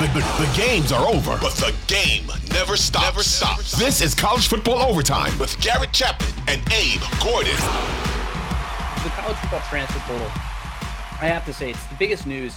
The, 0.00 0.06
the, 0.06 0.20
the 0.20 0.52
games 0.56 0.92
are 0.92 1.06
over, 1.06 1.36
but 1.42 1.52
the 1.56 1.74
game 1.86 2.24
never 2.54 2.78
stops. 2.78 3.04
Never 3.04 3.22
stops. 3.22 3.78
This 3.78 4.00
is 4.00 4.14
college 4.14 4.48
football 4.48 4.78
overtime 4.78 5.38
with 5.38 5.60
Garrett 5.60 5.92
Chapman 5.92 6.30
and 6.48 6.62
Abe 6.72 7.02
Gordon. 7.22 7.52
the 9.02 9.10
college 9.10 9.36
football 9.36 9.60
transfer 9.68 9.98
portal, 10.06 10.26
I 11.20 11.26
have 11.26 11.44
to 11.44 11.52
say, 11.52 11.72
it's 11.72 11.86
the 11.88 11.96
biggest 11.96 12.26
news 12.26 12.56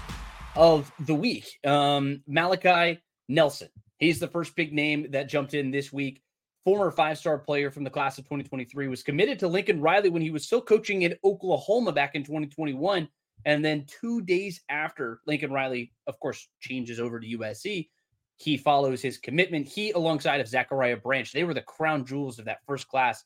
of 0.56 0.90
the 1.00 1.14
week. 1.14 1.60
Um, 1.66 2.24
Malachi 2.28 3.02
Nelson. 3.28 3.68
He's 3.98 4.20
the 4.22 4.30
first 4.30 4.56
big 4.56 4.72
name 4.72 5.08
that 5.12 5.28
jumped 5.28 5.54
in 5.54 5.70
this 5.70 5.92
week. 5.92 6.22
Former 6.64 6.92
five 6.92 7.18
star 7.18 7.38
player 7.38 7.70
from 7.70 7.84
the 7.84 7.90
class 7.90 8.18
of 8.18 8.24
2023 8.24 8.88
was 8.88 9.04
committed 9.04 9.38
to 9.40 9.50
Lincoln 9.50 9.82
Riley 9.82 10.08
when 10.08 10.22
he 10.22 10.32
was 10.32 10.46
still 10.46 10.62
coaching 10.62 11.02
in 11.02 11.14
Oklahoma 11.26 11.92
back 11.92 12.16
in 12.16 12.24
2021. 12.24 13.10
And 13.46 13.64
then 13.64 13.86
two 13.88 14.22
days 14.22 14.62
after 14.70 15.20
Lincoln 15.28 15.52
Riley, 15.52 15.92
of 16.08 16.20
course, 16.20 16.48
changes 16.62 17.00
over 17.00 17.20
to 17.20 17.38
USC, 17.38 17.90
he 18.38 18.58
follows 18.58 19.02
his 19.02 19.18
commitment. 19.18 19.68
He, 19.68 19.92
alongside 19.92 20.42
of 20.42 20.48
Zachariah 20.48 20.98
Branch, 20.98 21.32
they 21.32 21.44
were 21.44 21.54
the 21.54 21.62
crown 21.62 22.06
jewels 22.06 22.40
of 22.40 22.46
that 22.46 22.60
first 22.66 22.88
class, 22.88 23.24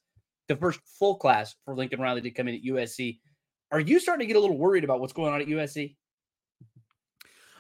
the 0.48 0.56
first 0.56 0.80
full 1.00 1.16
class 1.16 1.56
for 1.66 1.76
Lincoln 1.76 2.02
Riley 2.02 2.22
to 2.22 2.32
come 2.32 2.48
in 2.48 2.56
at 2.56 2.64
USC. 2.64 3.20
Are 3.72 3.80
you 3.80 4.00
starting 4.00 4.28
to 4.28 4.34
get 4.34 4.38
a 4.38 4.42
little 4.42 4.58
worried 4.58 4.84
about 4.84 5.00
what's 5.00 5.14
going 5.14 5.34
on 5.34 5.42
at 5.42 5.48
USC? 5.48 5.96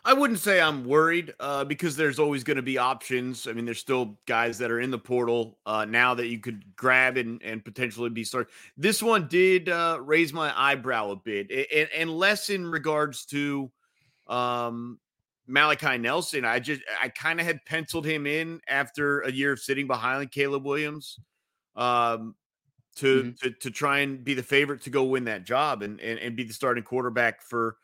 I 0.07 0.13
wouldn't 0.13 0.39
say 0.39 0.61
I'm 0.61 0.85
worried 0.85 1.33
uh, 1.37 1.65
because 1.65 1.97
there's 1.97 2.17
always 2.17 2.45
going 2.45 2.55
to 2.55 2.63
be 2.63 2.77
options. 2.77 3.45
I 3.45 3.51
mean, 3.51 3.65
there's 3.65 3.81
still 3.81 4.17
guys 4.25 4.57
that 4.59 4.71
are 4.71 4.79
in 4.79 4.89
the 4.89 4.97
portal 4.97 5.59
uh, 5.65 5.83
now 5.83 6.13
that 6.13 6.27
you 6.27 6.39
could 6.39 6.63
grab 6.77 7.17
and, 7.17 7.43
and 7.43 7.63
potentially 7.63 8.09
be 8.09 8.23
started. 8.23 8.49
This 8.77 9.03
one 9.03 9.27
did 9.27 9.67
uh, 9.67 9.99
raise 10.01 10.31
my 10.31 10.53
eyebrow 10.57 11.09
a 11.11 11.17
bit, 11.17 11.51
and, 11.51 11.89
and 11.93 12.09
less 12.09 12.49
in 12.49 12.65
regards 12.65 13.25
to 13.25 13.69
um, 14.27 14.97
Malachi 15.45 15.97
Nelson. 15.97 16.45
I 16.45 16.59
just 16.59 16.83
I 17.03 17.09
kind 17.09 17.41
of 17.41 17.45
had 17.45 17.65
penciled 17.65 18.05
him 18.05 18.25
in 18.25 18.61
after 18.69 19.19
a 19.21 19.31
year 19.31 19.51
of 19.51 19.59
sitting 19.59 19.87
behind 19.87 20.31
Caleb 20.31 20.63
Williams 20.63 21.19
um, 21.75 22.33
to, 22.95 23.23
Mm-hmm. 23.23 23.31
to 23.49 23.51
to 23.59 23.71
try 23.71 23.99
and 23.99 24.23
be 24.23 24.35
the 24.35 24.41
favorite 24.41 24.83
to 24.83 24.89
go 24.89 25.03
win 25.03 25.25
that 25.25 25.43
job 25.43 25.81
and 25.83 25.99
and, 25.99 26.17
and 26.17 26.37
be 26.37 26.43
the 26.43 26.53
starting 26.53 26.85
quarterback 26.85 27.41
for 27.41 27.75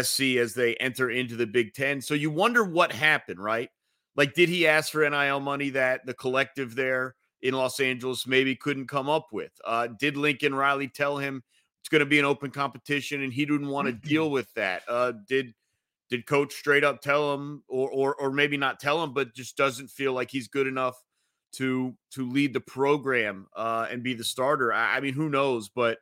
SC 0.00 0.36
as 0.36 0.54
they 0.54 0.74
enter 0.76 1.10
into 1.10 1.36
the 1.36 1.46
Big 1.46 1.74
Ten. 1.74 2.00
So 2.00 2.14
you 2.14 2.30
wonder 2.30 2.64
what 2.64 2.92
happened, 2.92 3.42
right? 3.42 3.70
Like, 4.16 4.34
did 4.34 4.48
he 4.48 4.66
ask 4.66 4.92
for 4.92 5.08
NIL 5.08 5.40
money 5.40 5.70
that 5.70 6.04
the 6.06 6.14
collective 6.14 6.74
there 6.74 7.14
in 7.40 7.54
Los 7.54 7.80
Angeles 7.80 8.26
maybe 8.26 8.54
couldn't 8.54 8.88
come 8.88 9.08
up 9.08 9.28
with? 9.32 9.52
Uh, 9.64 9.88
did 9.98 10.16
Lincoln 10.16 10.54
Riley 10.54 10.88
tell 10.88 11.16
him 11.18 11.42
it's 11.80 11.88
going 11.88 12.00
to 12.00 12.06
be 12.06 12.18
an 12.18 12.24
open 12.24 12.50
competition 12.50 13.22
and 13.22 13.32
he 13.32 13.44
didn't 13.44 13.68
want 13.68 13.86
to 13.86 13.92
deal 13.92 14.30
with 14.30 14.52
that? 14.54 14.82
Uh, 14.88 15.12
did 15.28 15.54
did 16.10 16.26
coach 16.26 16.52
straight 16.52 16.84
up 16.84 17.00
tell 17.00 17.32
him, 17.32 17.62
or 17.68 17.90
or 17.90 18.14
or 18.16 18.30
maybe 18.30 18.58
not 18.58 18.78
tell 18.78 19.02
him, 19.02 19.14
but 19.14 19.34
just 19.34 19.56
doesn't 19.56 19.88
feel 19.88 20.12
like 20.12 20.30
he's 20.30 20.46
good 20.46 20.66
enough 20.66 21.02
to 21.52 21.96
to 22.10 22.28
lead 22.28 22.52
the 22.52 22.60
program 22.60 23.46
uh, 23.56 23.86
and 23.90 24.02
be 24.02 24.12
the 24.12 24.24
starter? 24.24 24.74
I, 24.74 24.98
I 24.98 25.00
mean, 25.00 25.14
who 25.14 25.30
knows? 25.30 25.70
But 25.70 25.98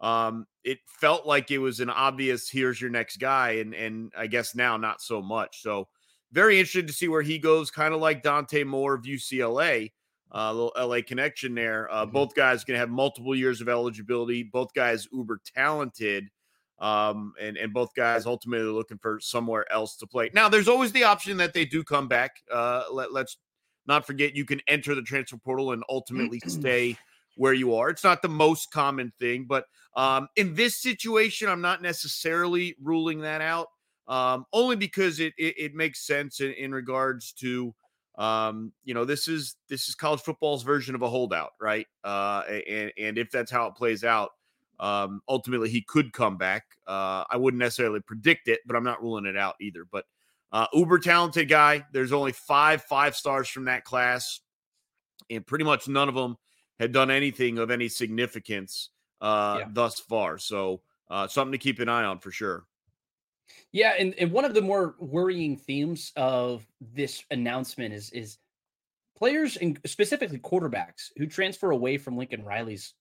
um, 0.00 0.46
it 0.64 0.78
felt 0.86 1.26
like 1.26 1.50
it 1.50 1.58
was 1.58 1.80
an 1.80 1.90
obvious 1.90 2.48
here's 2.50 2.80
your 2.80 2.90
next 2.90 3.16
guy, 3.18 3.52
and 3.52 3.74
and 3.74 4.12
I 4.16 4.26
guess 4.26 4.54
now 4.54 4.76
not 4.76 5.00
so 5.00 5.22
much. 5.22 5.62
So 5.62 5.88
very 6.32 6.58
interested 6.58 6.86
to 6.88 6.92
see 6.92 7.08
where 7.08 7.22
he 7.22 7.38
goes, 7.38 7.70
kind 7.70 7.94
of 7.94 8.00
like 8.00 8.22
Dante 8.22 8.64
Moore 8.64 8.94
of 8.94 9.02
UCLA, 9.04 9.92
uh, 10.34 10.52
little 10.52 10.72
LA 10.76 11.00
connection 11.06 11.54
there. 11.54 11.88
Uh, 11.92 12.04
Both 12.06 12.34
guys 12.34 12.64
going 12.64 12.74
to 12.74 12.80
have 12.80 12.90
multiple 12.90 13.36
years 13.36 13.60
of 13.60 13.68
eligibility. 13.68 14.42
Both 14.42 14.74
guys 14.74 15.06
uber 15.12 15.40
talented, 15.54 16.28
um, 16.80 17.34
and 17.40 17.56
and 17.56 17.72
both 17.72 17.94
guys 17.94 18.26
ultimately 18.26 18.66
looking 18.66 18.98
for 18.98 19.20
somewhere 19.20 19.70
else 19.72 19.96
to 19.98 20.06
play. 20.06 20.30
Now, 20.34 20.48
there's 20.48 20.68
always 20.68 20.92
the 20.92 21.04
option 21.04 21.36
that 21.36 21.54
they 21.54 21.64
do 21.64 21.84
come 21.84 22.08
back. 22.08 22.32
Uh, 22.52 22.84
let, 22.90 23.12
let's 23.12 23.38
not 23.86 24.06
forget 24.06 24.34
you 24.34 24.44
can 24.44 24.60
enter 24.66 24.94
the 24.94 25.02
transfer 25.02 25.36
portal 25.36 25.72
and 25.72 25.84
ultimately 25.88 26.40
stay 26.46 26.96
where 27.36 27.52
you 27.52 27.74
are. 27.74 27.88
It's 27.88 28.04
not 28.04 28.22
the 28.22 28.28
most 28.28 28.70
common 28.70 29.12
thing, 29.18 29.46
but 29.48 29.64
um, 29.96 30.28
in 30.36 30.54
this 30.54 30.80
situation, 30.80 31.48
I'm 31.48 31.60
not 31.60 31.82
necessarily 31.82 32.76
ruling 32.82 33.20
that 33.20 33.40
out. 33.40 33.68
Um, 34.06 34.44
only 34.52 34.76
because 34.76 35.18
it, 35.18 35.32
it 35.38 35.54
it 35.56 35.74
makes 35.74 36.06
sense 36.06 36.40
in, 36.40 36.52
in 36.52 36.72
regards 36.72 37.32
to 37.34 37.74
um, 38.16 38.72
you 38.84 38.92
know 38.92 39.04
this 39.04 39.28
is 39.28 39.56
this 39.68 39.88
is 39.88 39.94
college 39.94 40.20
football's 40.20 40.62
version 40.62 40.94
of 40.94 41.02
a 41.02 41.08
holdout, 41.08 41.52
right? 41.60 41.86
Uh, 42.04 42.42
and 42.68 42.92
and 42.98 43.18
if 43.18 43.30
that's 43.30 43.50
how 43.50 43.66
it 43.66 43.74
plays 43.74 44.04
out, 44.04 44.32
um, 44.78 45.22
ultimately 45.28 45.70
he 45.70 45.82
could 45.82 46.12
come 46.12 46.36
back. 46.36 46.64
Uh, 46.86 47.24
I 47.30 47.36
wouldn't 47.36 47.58
necessarily 47.58 48.00
predict 48.00 48.48
it, 48.48 48.60
but 48.66 48.76
I'm 48.76 48.84
not 48.84 49.02
ruling 49.02 49.24
it 49.24 49.38
out 49.38 49.54
either. 49.60 49.86
But 49.90 50.04
uh, 50.52 50.66
uber 50.74 50.98
talented 50.98 51.48
guy. 51.48 51.84
There's 51.92 52.12
only 52.12 52.32
five 52.32 52.82
five 52.82 53.16
stars 53.16 53.48
from 53.48 53.64
that 53.64 53.84
class, 53.84 54.40
and 55.30 55.46
pretty 55.46 55.64
much 55.64 55.88
none 55.88 56.10
of 56.10 56.14
them 56.14 56.36
had 56.80 56.92
done 56.92 57.10
anything 57.10 57.58
of 57.58 57.70
any 57.70 57.88
significance 57.88 58.90
uh, 59.20 59.58
Yeah. 59.60 59.68
thus 59.72 60.00
far. 60.00 60.38
So 60.38 60.82
uh, 61.10 61.28
something 61.28 61.52
to 61.52 61.58
keep 61.58 61.78
an 61.80 61.88
eye 61.88 62.04
on 62.04 62.18
for 62.18 62.30
sure. 62.30 62.64
Yeah, 63.72 63.92
and, 63.98 64.14
and 64.18 64.32
one 64.32 64.44
of 64.44 64.54
the 64.54 64.62
more 64.62 64.94
worrying 64.98 65.56
themes 65.56 66.12
of 66.16 66.66
this 66.80 67.22
announcement 67.30 67.92
is 67.92 68.10
is 68.10 68.38
players 69.16 69.56
and 69.56 69.78
specifically 69.86 70.38
quarterbacks 70.38 71.10
who 71.16 71.26
transfer 71.26 71.70
away 71.70 71.98
from 71.98 72.16
Lincoln 72.16 72.44
Riley's 72.44 72.94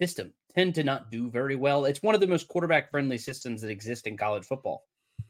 system 0.00 0.32
tend 0.54 0.74
to 0.74 0.84
not 0.84 1.10
do 1.10 1.30
very 1.30 1.56
well. 1.56 1.84
It's 1.84 2.02
one 2.02 2.14
of 2.14 2.20
the 2.20 2.26
most 2.26 2.48
quarterback 2.48 2.90
friendly 2.90 3.18
systems 3.18 3.62
that 3.62 3.70
exist 3.70 4.06
in 4.06 4.16
college 4.16 4.44
football. 4.44 4.84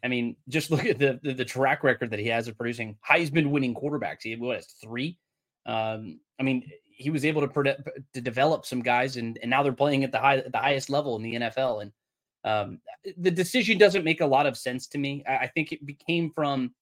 I 0.04 0.08
mean, 0.08 0.36
just 0.48 0.70
look 0.72 0.84
at 0.84 0.98
the, 0.98 1.20
the 1.22 1.34
the 1.34 1.44
track 1.44 1.84
record 1.84 2.10
that 2.10 2.18
he 2.18 2.26
has 2.28 2.48
of 2.48 2.56
producing 2.56 2.96
Heisman 3.08 3.50
winning 3.50 3.74
quarterbacks. 3.74 4.22
He 4.22 4.34
what 4.36 4.58
is 4.58 4.66
three? 4.82 5.18
Um, 5.66 6.20
I 6.38 6.42
mean, 6.42 6.68
he 7.00 7.10
was 7.10 7.24
able 7.24 7.46
to 7.46 7.76
to 8.14 8.20
develop 8.20 8.66
some 8.66 8.82
guys, 8.82 9.16
and 9.16 9.38
and 9.42 9.50
now 9.50 9.62
they're 9.62 9.72
playing 9.72 10.04
at 10.04 10.12
the 10.12 10.18
high 10.18 10.40
the 10.40 10.58
highest 10.58 10.90
level 10.90 11.16
in 11.16 11.22
the 11.22 11.34
NFL. 11.34 11.82
And 11.82 11.92
um, 12.44 12.80
the 13.16 13.30
decision 13.30 13.78
doesn't 13.78 14.04
make 14.04 14.20
a 14.20 14.26
lot 14.26 14.46
of 14.46 14.56
sense 14.56 14.86
to 14.88 14.98
me. 14.98 15.24
I, 15.26 15.36
I 15.38 15.46
think 15.48 15.72
it 15.72 15.84
became 15.84 16.30
from 16.34 16.74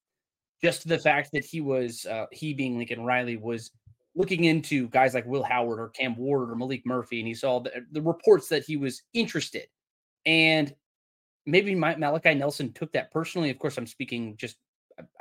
just 0.61 0.87
the 0.87 0.99
fact 0.99 1.31
that 1.31 1.45
he 1.45 1.61
was 1.61 2.05
uh, 2.05 2.25
he 2.31 2.53
being 2.53 2.77
Lincoln 2.77 3.03
Riley 3.03 3.37
was 3.37 3.71
looking 4.15 4.43
into 4.43 4.89
guys 4.89 5.13
like 5.13 5.25
Will 5.25 5.43
Howard 5.43 5.79
or 5.79 5.89
Cam 5.89 6.15
Ward 6.17 6.49
or 6.49 6.55
Malik 6.55 6.85
Murphy, 6.85 7.19
and 7.19 7.27
he 7.27 7.33
saw 7.33 7.59
the, 7.59 7.85
the 7.91 8.01
reports 8.01 8.49
that 8.49 8.65
he 8.65 8.75
was 8.75 9.03
interested. 9.13 9.67
And 10.25 10.75
maybe 11.45 11.73
my, 11.75 11.95
Malachi 11.95 12.33
Nelson 12.33 12.73
took 12.73 12.91
that 12.91 13.11
personally. 13.11 13.49
Of 13.49 13.59
course, 13.59 13.77
I'm 13.77 13.87
speaking 13.87 14.35
just 14.35 14.57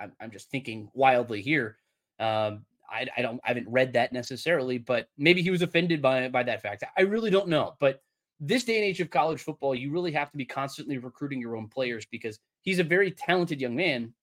I'm, 0.00 0.12
I'm 0.20 0.32
just 0.32 0.50
thinking 0.50 0.90
wildly 0.92 1.40
here. 1.40 1.78
Um, 2.18 2.64
I, 2.90 3.06
I 3.17 3.23
don't 3.23 3.40
I 3.44 3.49
haven't 3.49 3.69
read 3.69 3.93
that 3.94 4.12
necessarily, 4.12 4.79
but 4.79 5.08
maybe 5.17 5.43
he 5.43 5.50
was 5.50 5.62
offended 5.62 6.00
by 6.02 6.29
by 6.29 6.43
that 6.44 6.62
fact. 6.62 6.85
I 6.96 7.02
really 7.02 7.31
don't 7.31 7.49
know. 7.49 7.75
But 7.81 8.02
this 8.40 8.64
day 8.64 8.76
and 8.76 8.85
age 8.85 9.00
of 9.00 9.11
college 9.11 9.43
football, 9.43 9.75
you 9.75 9.90
really 9.90 10.12
have 10.12 10.31
to 10.31 10.37
be 10.37 10.44
constantly 10.44 10.99
recruiting 10.99 11.40
your 11.40 11.56
own 11.56 11.69
players 11.69 12.06
because 12.06 12.38
he's 12.62 12.79
a 12.79 12.85
very 12.85 13.11
talented 13.11 13.61
young 13.61 13.75
man. 13.75 14.14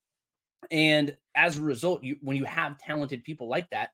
And 0.71 1.15
as 1.35 1.57
a 1.57 1.61
result, 1.61 2.03
you 2.03 2.17
when 2.21 2.37
you 2.37 2.45
have 2.45 2.77
talented 2.79 3.23
people 3.23 3.47
like 3.47 3.69
that, 3.71 3.89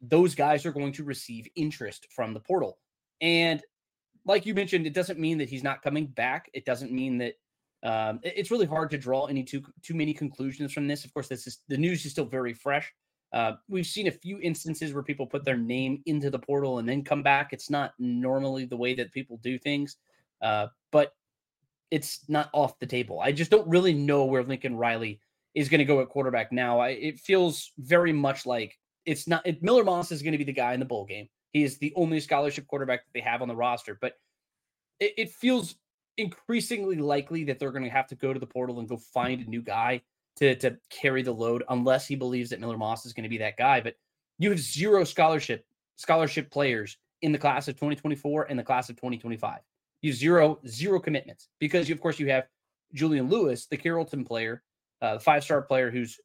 those 0.00 0.34
guys 0.34 0.66
are 0.66 0.72
going 0.72 0.92
to 0.92 1.04
receive 1.04 1.48
interest 1.56 2.06
from 2.14 2.34
the 2.34 2.40
portal. 2.40 2.78
And 3.20 3.62
like 4.24 4.46
you 4.46 4.54
mentioned, 4.54 4.86
it 4.86 4.94
doesn't 4.94 5.18
mean 5.18 5.38
that 5.38 5.48
he's 5.48 5.64
not 5.64 5.82
coming 5.82 6.06
back. 6.06 6.50
It 6.52 6.64
doesn't 6.64 6.92
mean 6.92 7.18
that 7.18 7.34
um, 7.82 8.20
it's 8.22 8.50
really 8.50 8.66
hard 8.66 8.90
to 8.90 8.98
draw 8.98 9.26
any 9.26 9.42
too 9.42 9.62
too 9.82 9.94
many 9.94 10.14
conclusions 10.14 10.72
from 10.72 10.86
this. 10.86 11.04
Of 11.04 11.12
course, 11.12 11.28
this 11.28 11.46
is 11.46 11.58
the 11.68 11.76
news 11.76 12.04
is 12.04 12.12
still 12.12 12.24
very 12.24 12.52
fresh. 12.52 12.92
Uh, 13.32 13.52
we've 13.68 13.86
seen 13.86 14.08
a 14.08 14.12
few 14.12 14.38
instances 14.40 14.92
where 14.92 15.02
people 15.02 15.26
put 15.26 15.44
their 15.44 15.56
name 15.56 16.02
into 16.06 16.28
the 16.28 16.38
portal 16.38 16.78
and 16.78 16.88
then 16.88 17.02
come 17.02 17.22
back. 17.22 17.52
It's 17.52 17.70
not 17.70 17.92
normally 17.98 18.66
the 18.66 18.76
way 18.76 18.94
that 18.94 19.12
people 19.12 19.38
do 19.42 19.58
things, 19.58 19.96
uh, 20.42 20.66
but 20.90 21.14
it's 21.90 22.20
not 22.28 22.50
off 22.52 22.78
the 22.78 22.86
table. 22.86 23.20
I 23.20 23.32
just 23.32 23.50
don't 23.50 23.68
really 23.68 23.94
know 23.94 24.24
where 24.24 24.42
Lincoln 24.42 24.76
Riley 24.76 25.20
is 25.54 25.68
going 25.68 25.78
to 25.78 25.84
go 25.84 26.00
at 26.00 26.08
quarterback 26.08 26.52
now. 26.52 26.78
I, 26.78 26.88
it 26.90 27.20
feels 27.20 27.72
very 27.78 28.12
much 28.12 28.44
like 28.44 28.78
it's 29.06 29.26
not. 29.26 29.46
It, 29.46 29.62
Miller 29.62 29.84
Moss 29.84 30.12
is 30.12 30.22
going 30.22 30.32
to 30.32 30.38
be 30.38 30.44
the 30.44 30.52
guy 30.52 30.74
in 30.74 30.80
the 30.80 30.86
bowl 30.86 31.06
game. 31.06 31.28
He 31.52 31.62
is 31.62 31.78
the 31.78 31.92
only 31.96 32.20
scholarship 32.20 32.66
quarterback 32.66 33.04
that 33.04 33.12
they 33.14 33.20
have 33.20 33.42
on 33.42 33.48
the 33.48 33.56
roster, 33.56 33.98
but 34.00 34.14
it, 35.00 35.12
it 35.16 35.30
feels 35.30 35.74
increasingly 36.18 36.96
likely 36.96 37.44
that 37.44 37.58
they're 37.58 37.72
going 37.72 37.84
to 37.84 37.90
have 37.90 38.06
to 38.08 38.14
go 38.14 38.32
to 38.32 38.40
the 38.40 38.46
portal 38.46 38.78
and 38.78 38.88
go 38.88 38.96
find 38.96 39.40
a 39.40 39.48
new 39.48 39.62
guy 39.62 40.00
to, 40.36 40.54
to 40.56 40.76
carry 40.90 41.22
the 41.22 41.32
load 41.32 41.64
unless 41.68 42.06
he 42.06 42.16
believes 42.16 42.50
that 42.50 42.60
Miller 42.60 42.78
Moss 42.78 43.06
is 43.06 43.12
going 43.12 43.24
to 43.24 43.28
be 43.28 43.38
that 43.38 43.56
guy. 43.56 43.80
But 43.80 43.96
you 44.38 44.50
have 44.50 44.58
zero 44.58 45.04
scholarship 45.04 45.64
scholarship 45.96 46.50
players 46.50 46.96
in 47.20 47.32
the 47.32 47.38
class 47.38 47.68
of 47.68 47.74
2024 47.74 48.44
and 48.44 48.58
the 48.58 48.62
class 48.62 48.88
of 48.88 48.96
2025. 48.96 49.60
You 50.00 50.12
zero 50.12 50.58
zero 50.66 50.98
commitments 50.98 51.48
because 51.60 51.88
you, 51.88 51.94
of 51.94 52.00
course 52.00 52.18
you 52.18 52.28
have 52.30 52.46
Julian 52.92 53.28
Lewis, 53.28 53.66
the 53.66 53.76
Carrollton 53.76 54.24
player, 54.24 54.62
uh, 55.00 55.14
the 55.14 55.20
five 55.20 55.44
star 55.44 55.62
player 55.62 55.90
who's 55.90 56.18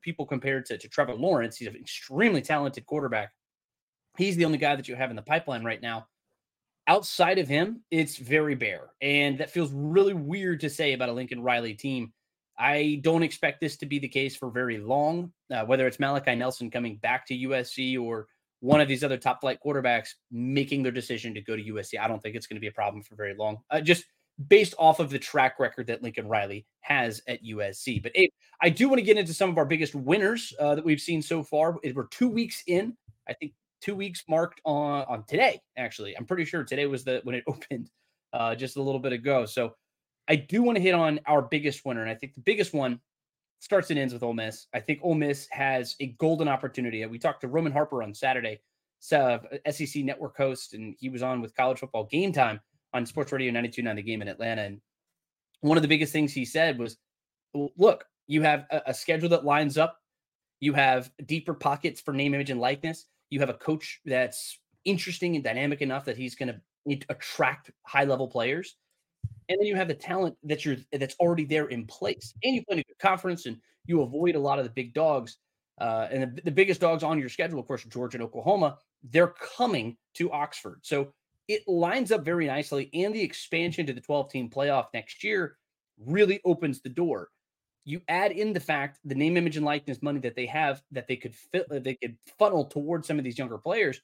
people 0.00 0.26
compared 0.26 0.66
to, 0.66 0.78
to 0.78 0.88
Trevor 0.88 1.14
Lawrence. 1.14 1.56
He's 1.56 1.68
an 1.68 1.76
extremely 1.76 2.42
talented 2.42 2.86
quarterback. 2.86 3.32
He's 4.16 4.36
the 4.36 4.44
only 4.44 4.58
guy 4.58 4.76
that 4.76 4.88
you 4.88 4.96
have 4.96 5.10
in 5.10 5.16
the 5.16 5.22
pipeline 5.22 5.64
right 5.64 5.80
now. 5.80 6.06
Outside 6.86 7.38
of 7.38 7.48
him, 7.48 7.82
it's 7.90 8.16
very 8.16 8.54
bare. 8.54 8.90
And 9.02 9.38
that 9.38 9.50
feels 9.50 9.70
really 9.72 10.14
weird 10.14 10.60
to 10.60 10.70
say 10.70 10.94
about 10.94 11.10
a 11.10 11.12
Lincoln 11.12 11.42
Riley 11.42 11.74
team 11.74 12.12
I 12.58 13.00
don't 13.02 13.22
expect 13.22 13.60
this 13.60 13.76
to 13.78 13.86
be 13.86 13.98
the 13.98 14.08
case 14.08 14.34
for 14.36 14.50
very 14.50 14.78
long, 14.78 15.32
uh, 15.52 15.64
whether 15.64 15.86
it's 15.86 16.00
Malachi 16.00 16.34
Nelson 16.34 16.70
coming 16.70 16.96
back 16.96 17.26
to 17.26 17.34
USC 17.34 18.00
or 18.00 18.26
one 18.60 18.80
of 18.80 18.88
these 18.88 19.04
other 19.04 19.16
top 19.16 19.40
flight 19.40 19.58
quarterbacks 19.64 20.08
making 20.32 20.82
their 20.82 20.92
decision 20.92 21.32
to 21.34 21.40
go 21.40 21.54
to 21.54 21.62
USC. 21.62 22.00
I 22.00 22.08
don't 22.08 22.20
think 22.20 22.34
it's 22.34 22.46
going 22.46 22.56
to 22.56 22.60
be 22.60 22.66
a 22.66 22.72
problem 22.72 23.02
for 23.02 23.14
very 23.14 23.34
long, 23.34 23.58
uh, 23.70 23.80
just 23.80 24.04
based 24.48 24.74
off 24.78 25.00
of 25.00 25.10
the 25.10 25.18
track 25.18 25.58
record 25.58 25.86
that 25.88 26.02
Lincoln 26.02 26.28
Riley 26.28 26.66
has 26.80 27.22
at 27.28 27.44
USC. 27.44 28.02
But 28.02 28.12
Abe, 28.14 28.30
I 28.60 28.70
do 28.70 28.88
want 28.88 28.98
to 28.98 29.04
get 29.04 29.18
into 29.18 29.34
some 29.34 29.50
of 29.50 29.58
our 29.58 29.64
biggest 29.64 29.94
winners 29.94 30.52
uh, 30.58 30.74
that 30.74 30.84
we've 30.84 31.00
seen 31.00 31.22
so 31.22 31.42
far. 31.42 31.76
We're 31.94 32.06
two 32.06 32.28
weeks 32.28 32.62
in. 32.66 32.96
I 33.28 33.34
think 33.34 33.52
two 33.80 33.94
weeks 33.94 34.24
marked 34.28 34.60
on 34.64 35.04
on 35.08 35.24
today. 35.28 35.60
Actually, 35.76 36.16
I'm 36.16 36.24
pretty 36.24 36.44
sure 36.44 36.64
today 36.64 36.86
was 36.86 37.04
the 37.04 37.20
when 37.22 37.36
it 37.36 37.44
opened 37.48 37.90
uh, 38.32 38.54
just 38.54 38.76
a 38.76 38.82
little 38.82 39.00
bit 39.00 39.12
ago. 39.12 39.46
So 39.46 39.74
I 40.28 40.36
do 40.36 40.62
want 40.62 40.76
to 40.76 40.82
hit 40.82 40.94
on 40.94 41.20
our 41.26 41.42
biggest 41.42 41.84
winner, 41.84 42.02
and 42.02 42.10
I 42.10 42.14
think 42.14 42.34
the 42.34 42.40
biggest 42.40 42.74
one 42.74 43.00
starts 43.60 43.90
and 43.90 43.98
ends 43.98 44.12
with 44.12 44.22
Ole 44.22 44.34
Miss. 44.34 44.66
I 44.74 44.80
think 44.80 45.00
Ole 45.02 45.14
Miss 45.14 45.48
has 45.50 45.96
a 46.00 46.08
golden 46.18 46.48
opportunity. 46.48 47.04
We 47.06 47.18
talked 47.18 47.40
to 47.40 47.48
Roman 47.48 47.72
Harper 47.72 48.02
on 48.02 48.14
Saturday, 48.14 48.60
uh, 49.12 49.38
SEC 49.70 50.04
network 50.04 50.36
host, 50.36 50.74
and 50.74 50.94
he 50.98 51.08
was 51.08 51.22
on 51.22 51.40
with 51.40 51.54
College 51.56 51.78
Football 51.78 52.04
Game 52.04 52.32
Time 52.32 52.60
on 52.92 53.06
Sports 53.06 53.32
Radio 53.32 53.52
92.9 53.52 53.96
The 53.96 54.02
Game 54.02 54.22
in 54.22 54.28
Atlanta. 54.28 54.62
And 54.62 54.80
one 55.60 55.78
of 55.78 55.82
the 55.82 55.88
biggest 55.88 56.12
things 56.12 56.32
he 56.32 56.44
said 56.44 56.78
was, 56.78 56.98
"Look, 57.54 58.04
you 58.26 58.42
have 58.42 58.66
a, 58.70 58.82
a 58.86 58.94
schedule 58.94 59.30
that 59.30 59.44
lines 59.44 59.78
up. 59.78 59.98
You 60.60 60.74
have 60.74 61.10
deeper 61.24 61.54
pockets 61.54 62.00
for 62.00 62.12
name, 62.12 62.34
image, 62.34 62.50
and 62.50 62.60
likeness. 62.60 63.06
You 63.30 63.40
have 63.40 63.50
a 63.50 63.54
coach 63.54 64.00
that's 64.04 64.58
interesting 64.84 65.34
and 65.36 65.44
dynamic 65.44 65.80
enough 65.82 66.04
that 66.04 66.16
he's 66.16 66.34
going 66.34 66.48
to 66.48 67.06
attract 67.08 67.70
high 67.86 68.04
level 68.04 68.28
players." 68.28 68.76
And 69.48 69.58
then 69.58 69.66
you 69.66 69.76
have 69.76 69.88
the 69.88 69.94
talent 69.94 70.36
that 70.44 70.64
you're 70.64 70.76
that's 70.92 71.16
already 71.20 71.44
there 71.44 71.66
in 71.66 71.86
place, 71.86 72.34
and 72.42 72.54
you 72.54 72.64
play 72.64 72.76
in 72.76 72.80
a 72.80 72.84
good 72.84 72.98
conference, 72.98 73.46
and 73.46 73.58
you 73.86 74.02
avoid 74.02 74.34
a 74.34 74.40
lot 74.40 74.58
of 74.58 74.64
the 74.64 74.70
big 74.70 74.94
dogs. 74.94 75.38
Uh, 75.80 76.08
and 76.10 76.36
the, 76.36 76.42
the 76.42 76.50
biggest 76.50 76.80
dogs 76.80 77.04
on 77.04 77.20
your 77.20 77.28
schedule, 77.28 77.60
of 77.60 77.66
course, 77.66 77.84
Georgia 77.84 78.16
and 78.16 78.24
Oklahoma. 78.24 78.78
They're 79.04 79.34
coming 79.56 79.96
to 80.14 80.30
Oxford, 80.32 80.80
so 80.82 81.12
it 81.48 81.66
lines 81.66 82.12
up 82.12 82.24
very 82.24 82.46
nicely. 82.46 82.90
And 82.92 83.14
the 83.14 83.22
expansion 83.22 83.86
to 83.86 83.92
the 83.92 84.00
12 84.00 84.30
team 84.30 84.50
playoff 84.50 84.86
next 84.92 85.24
year 85.24 85.56
really 86.04 86.40
opens 86.44 86.80
the 86.80 86.90
door. 86.90 87.30
You 87.84 88.02
add 88.08 88.32
in 88.32 88.52
the 88.52 88.60
fact 88.60 88.98
the 89.04 89.14
name, 89.14 89.36
image, 89.36 89.56
and 89.56 89.64
likeness 89.64 90.02
money 90.02 90.20
that 90.20 90.36
they 90.36 90.46
have 90.46 90.82
that 90.92 91.08
they 91.08 91.16
could 91.16 91.34
fit, 91.34 91.66
they 91.70 91.94
could 91.94 92.18
funnel 92.38 92.66
towards 92.66 93.08
some 93.08 93.18
of 93.18 93.24
these 93.24 93.38
younger 93.38 93.56
players. 93.56 94.00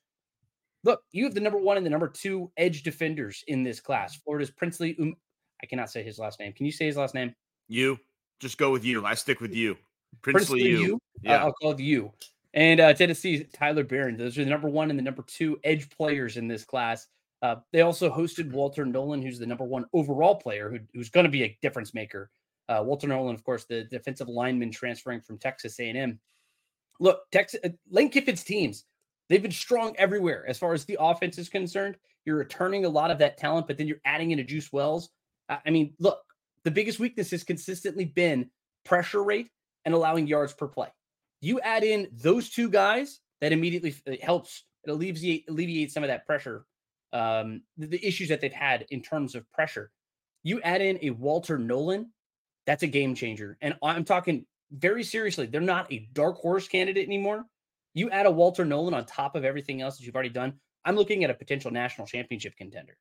Look, 0.85 1.03
you 1.13 1.25
have 1.25 1.35
the 1.35 1.41
number 1.41 1.59
one 1.59 1.77
and 1.77 1.85
the 1.85 1.91
number 1.91 2.09
two 2.09 2.51
edge 2.57 2.83
defenders 2.83 3.43
in 3.49 3.63
this 3.63 3.81
class. 3.81 4.17
Florida's 4.17 4.51
Princely 4.51 4.97
um, 5.01 5.17
I 5.63 5.67
cannot 5.67 5.91
say 5.91 6.03
his 6.03 6.19
last 6.19 6.39
name. 6.39 6.53
Can 6.53 6.67
you 6.67 6.73
say 6.73 6.87
his 6.87 6.97
last 6.97 7.15
name? 7.15 7.35
You. 7.69 7.99
Just 8.39 8.59
go 8.59 8.71
with 8.71 8.85
you. 8.85 9.05
I 9.07 9.15
stick 9.15 9.41
with 9.41 9.55
you. 9.55 9.77
Princely, 10.21 10.61
Princely 10.61 10.71
you. 10.71 10.79
you. 10.79 10.99
Yeah. 11.23 11.37
Uh, 11.37 11.47
I'll 11.47 11.53
call 11.53 11.73
it 11.73 11.81
you. 11.81 12.13
And 12.53 12.81
uh, 12.81 12.93
Tennessee, 12.93 13.47
Tyler 13.53 13.83
Baron. 13.83 14.17
Those 14.17 14.37
are 14.37 14.45
the 14.45 14.51
number 14.51 14.69
one 14.69 14.91
and 14.91 14.99
the 14.99 15.03
number 15.03 15.25
two 15.27 15.59
edge 15.65 15.89
players 15.89 16.37
in 16.37 16.47
this 16.47 16.65
class. 16.65 17.07
Uh, 17.41 17.57
they 17.73 17.81
also 17.81 18.11
hosted 18.11 18.53
Walter 18.53 18.85
Nolen, 18.85 19.23
who's 19.23 19.39
the 19.39 19.47
number 19.47 19.65
one 19.65 19.87
overall 19.93 20.35
player, 20.35 20.71
who, 20.71 20.79
who's 20.93 21.11
going 21.11 21.25
to 21.25 21.31
be 21.31 21.45
a 21.45 21.59
difference 21.63 21.95
maker. 21.95 22.31
Uh, 22.69 22.83
Walter 22.85 23.09
Nolen, 23.09 23.35
of 23.35 23.45
course, 23.45 23.65
the 23.65 23.85
defensive 23.85 24.29
lineman 24.29 24.71
transferring 24.71 25.21
from 25.21 25.39
Texas 25.39 25.79
A&M. 25.81 26.19
Look, 27.01 27.21
Texas 27.33 27.61
uh, 27.65 27.71
Lane 27.91 28.11
Kiffin's 28.11 28.45
teams, 28.45 28.85
they've 29.29 29.43
been 29.43 29.51
strong 29.51 29.95
everywhere 29.99 30.45
as 30.47 30.59
far 30.59 30.73
as 30.73 30.85
the 30.85 30.99
offense 31.01 31.39
is 31.39 31.49
concerned. 31.49 31.97
You're 32.25 32.37
returning 32.37 32.85
a 32.85 32.89
lot 32.89 33.11
of 33.11 33.19
that 33.19 33.39
talent, 33.39 33.67
but 33.67 33.77
then 33.79 33.87
you're 33.87 34.01
adding 34.05 34.31
in 34.31 34.39
a 34.39 34.45
Juice 34.45 34.73
Wells, 34.73 35.11
I 35.49 35.71
mean, 35.71 35.95
look, 35.99 36.21
the 36.65 36.71
biggest 36.71 36.99
weakness 36.99 37.31
has 37.33 37.45
consistently 37.45 38.07
been 38.07 38.51
pressure 38.85 39.23
rate 39.23 39.51
and 39.85 39.95
allowing 39.95 40.27
yards 40.27 40.55
per 40.55 40.67
play. 40.67 40.89
You 41.43 41.61
add 41.61 41.85
in 41.85 42.09
those 42.13 42.49
two 42.49 42.71
guys, 42.71 43.21
that 43.41 43.53
immediately 43.53 43.95
helps. 44.23 44.65
It 44.85 44.91
alleviates 44.91 45.49
alleviates 45.51 45.93
some 45.93 46.03
of 46.03 46.09
that 46.09 46.25
pressure, 46.25 46.65
um, 47.13 47.61
the, 47.77 47.89
the 47.89 48.07
issues 48.07 48.31
that 48.31 48.41
they've 48.41 48.51
had 48.51 48.87
in 48.91 49.03
terms 49.03 49.35
of 49.35 49.51
pressure. 49.53 49.91
You 50.43 50.63
add 50.63 50.81
in 50.81 50.99
a 51.03 51.11
Walter 51.11 51.59
Nolen, 51.59 52.11
that's 52.67 52.83
a 52.83 52.87
game 52.87 53.15
changer. 53.15 53.59
And 53.61 53.75
I'm 53.83 54.05
talking 54.05 54.47
very 54.73 55.05
seriously. 55.05 55.45
They're 55.45 55.61
not 55.61 55.93
a 55.93 56.09
dark 56.15 56.37
horse 56.37 56.69
candidate 56.69 57.07
anymore. 57.07 57.45
You 57.95 58.11
add 58.11 58.27
a 58.27 58.31
Walter 58.31 58.65
Nolen 58.65 58.93
on 58.93 59.07
top 59.07 59.37
of 59.37 59.45
everything 59.45 59.81
else 59.81 59.97
that 59.97 60.05
you've 60.05 60.15
already 60.15 60.29
done. 60.31 60.55
I'm 60.85 60.97
looking 60.97 61.25
at 61.25 61.31
a 61.31 61.35
potential 61.35 61.71
national 61.71 62.07
championship 62.07 62.57
contender. 62.57 62.97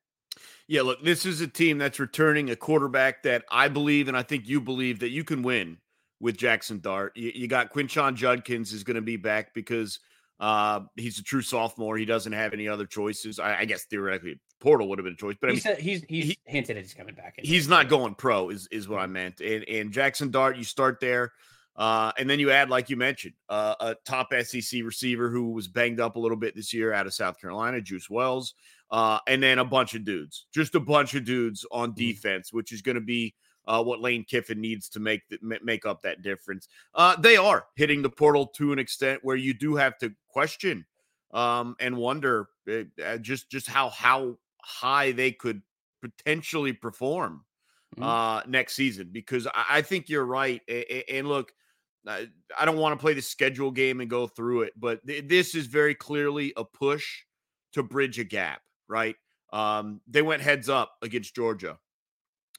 Yeah, 0.68 0.84
look, 0.84 1.04
this 1.04 1.26
is 1.26 1.42
a 1.42 1.48
team 1.48 1.78
that's 1.78 2.00
returning 2.00 2.50
a 2.50 2.56
quarterback 2.56 3.24
that 3.24 3.44
I 3.52 3.68
believe, 3.68 4.08
and 4.08 4.16
I 4.16 4.24
think 4.24 4.48
you 4.48 4.62
believe 4.62 5.00
that 5.00 5.10
you 5.10 5.24
can 5.24 5.44
win 5.44 5.78
with 6.20 6.38
Jackson 6.38 6.80
Dart. 6.80 7.14
You, 7.16 7.32
you 7.36 7.48
got 7.48 7.74
Quinshon 7.74 8.16
Judkins 8.16 8.72
is 8.72 8.84
going 8.84 8.96
to 8.96 9.02
be 9.02 9.18
back 9.18 9.54
because 9.54 10.00
uh, 10.40 10.82
he's 10.96 11.20
a 11.20 11.24
true 11.24 11.42
sophomore. 11.42 11.98
He 11.98 12.06
doesn't 12.06 12.32
have 12.32 12.54
any 12.54 12.68
other 12.68 12.86
choices. 12.86 13.40
I, 13.40 13.60
I 13.60 13.66
guess 13.66 13.86
theoretically, 13.86 14.40
Portal 14.60 14.88
would 14.90 15.00
have 15.00 15.04
been 15.04 15.14
a 15.14 15.18
choice, 15.18 15.36
but 15.40 15.50
I 15.50 15.54
mean, 15.54 15.62
said 15.62 15.80
he's 15.80 16.04
he's 16.08 16.26
he, 16.26 16.38
hinted 16.46 16.78
at 16.78 16.84
he's 16.84 16.94
coming 16.94 17.16
back. 17.16 17.36
He's 17.40 17.68
not 17.68 17.90
going 17.90 18.16
pro, 18.16 18.50
is 18.50 18.68
is 18.72 18.88
what 18.88 19.00
I 19.00 19.08
meant. 19.08 19.42
And 19.42 19.68
and 19.68 19.92
Jackson 19.92 20.32
Dart, 20.32 20.58
you 20.58 20.64
start 20.64 21.00
there. 21.00 21.34
Uh, 21.76 22.12
and 22.18 22.30
then 22.30 22.40
you 22.40 22.52
add, 22.52 22.70
like 22.70 22.90
you 22.90 22.96
mentioned, 22.96 23.34
uh, 23.50 23.76
a 23.80 23.96
top 24.06 24.32
SEC 24.44 24.84
receiver 24.84 25.30
who 25.30 25.52
was 25.52 25.68
banged 25.68 26.00
up 26.00 26.16
a 26.16 26.20
little 26.20 26.38
bit 26.38 26.56
this 26.56 26.74
year 26.74 26.94
out 26.94 27.08
of 27.08 27.14
South 27.14 27.40
Carolina, 27.40 27.82
Juice 27.82 28.10
Wells, 28.10 28.54
uh, 28.92 29.20
and 29.28 29.42
then 29.42 29.58
a 29.58 29.66
bunch 29.66 29.96
of 29.96 30.06
dudes, 30.06 30.46
just 30.54 30.76
a 30.76 30.80
bunch 30.80 31.16
of 31.16 31.26
dudes 31.26 31.66
on 31.72 31.90
mm-hmm. 31.90 32.00
defense, 32.00 32.54
which 32.54 32.72
is 32.72 32.82
going 32.82 32.96
to 32.96 33.02
be 33.02 33.34
uh, 33.66 33.84
what 33.84 34.02
Lane 34.02 34.24
Kiffin 34.24 34.62
needs 34.62 34.90
to 34.90 35.00
make 35.00 35.22
the, 35.30 35.40
make 35.64 35.86
up 35.86 36.02
that 36.02 36.22
difference. 36.22 36.68
Uh, 36.94 37.16
they 37.20 37.38
are 37.38 37.66
hitting 37.76 38.02
the 38.02 38.10
portal 38.10 38.48
to 38.48 38.72
an 38.72 38.80
extent 38.80 39.22
where 39.24 39.36
you 39.36 39.54
do 39.54 39.76
have 39.76 39.98
to 40.00 40.14
question 40.28 40.86
um, 41.34 41.76
and 41.80 41.98
wonder 41.98 42.50
eh, 42.68 42.84
uh, 43.04 43.18
just 43.18 43.50
just 43.50 43.68
how 43.68 43.90
how 43.90 44.38
high 44.62 45.12
they 45.12 45.32
could 45.32 45.62
potentially 46.02 46.74
perform 46.74 47.44
mm-hmm. 47.96 48.04
uh, 48.04 48.42
next 48.48 48.76
season 48.76 49.10
because 49.12 49.48
I, 49.56 49.82
think 49.82 50.10
you're 50.10 50.26
right. 50.26 50.62
And, 51.10 51.28
look, 51.28 51.54
I, 52.08 52.28
I 52.58 52.66
don't 52.66 52.78
want 52.78 52.98
to 52.98 53.02
play 53.02 53.14
the 53.14 53.22
schedule 53.22 53.72
game 53.72 54.02
and 54.02 54.10
go 54.10 54.28
through 54.28 54.64
it, 54.64 54.74
but 54.78 55.06
th- 55.08 55.28
this 55.28 55.56
is 55.56 55.68
very 55.68 55.96
clearly 55.96 56.54
a 56.58 56.66
push 56.66 57.24
to 57.74 57.84
bridge 57.84 58.20
a 58.20 58.24
gap 58.24 58.62
right? 58.88 59.16
Um, 59.52 60.02
they 60.08 60.22
went 60.22 60.42
heads 60.42 60.70
up 60.70 60.94
against 61.02 61.36
Georgia. 61.36 61.78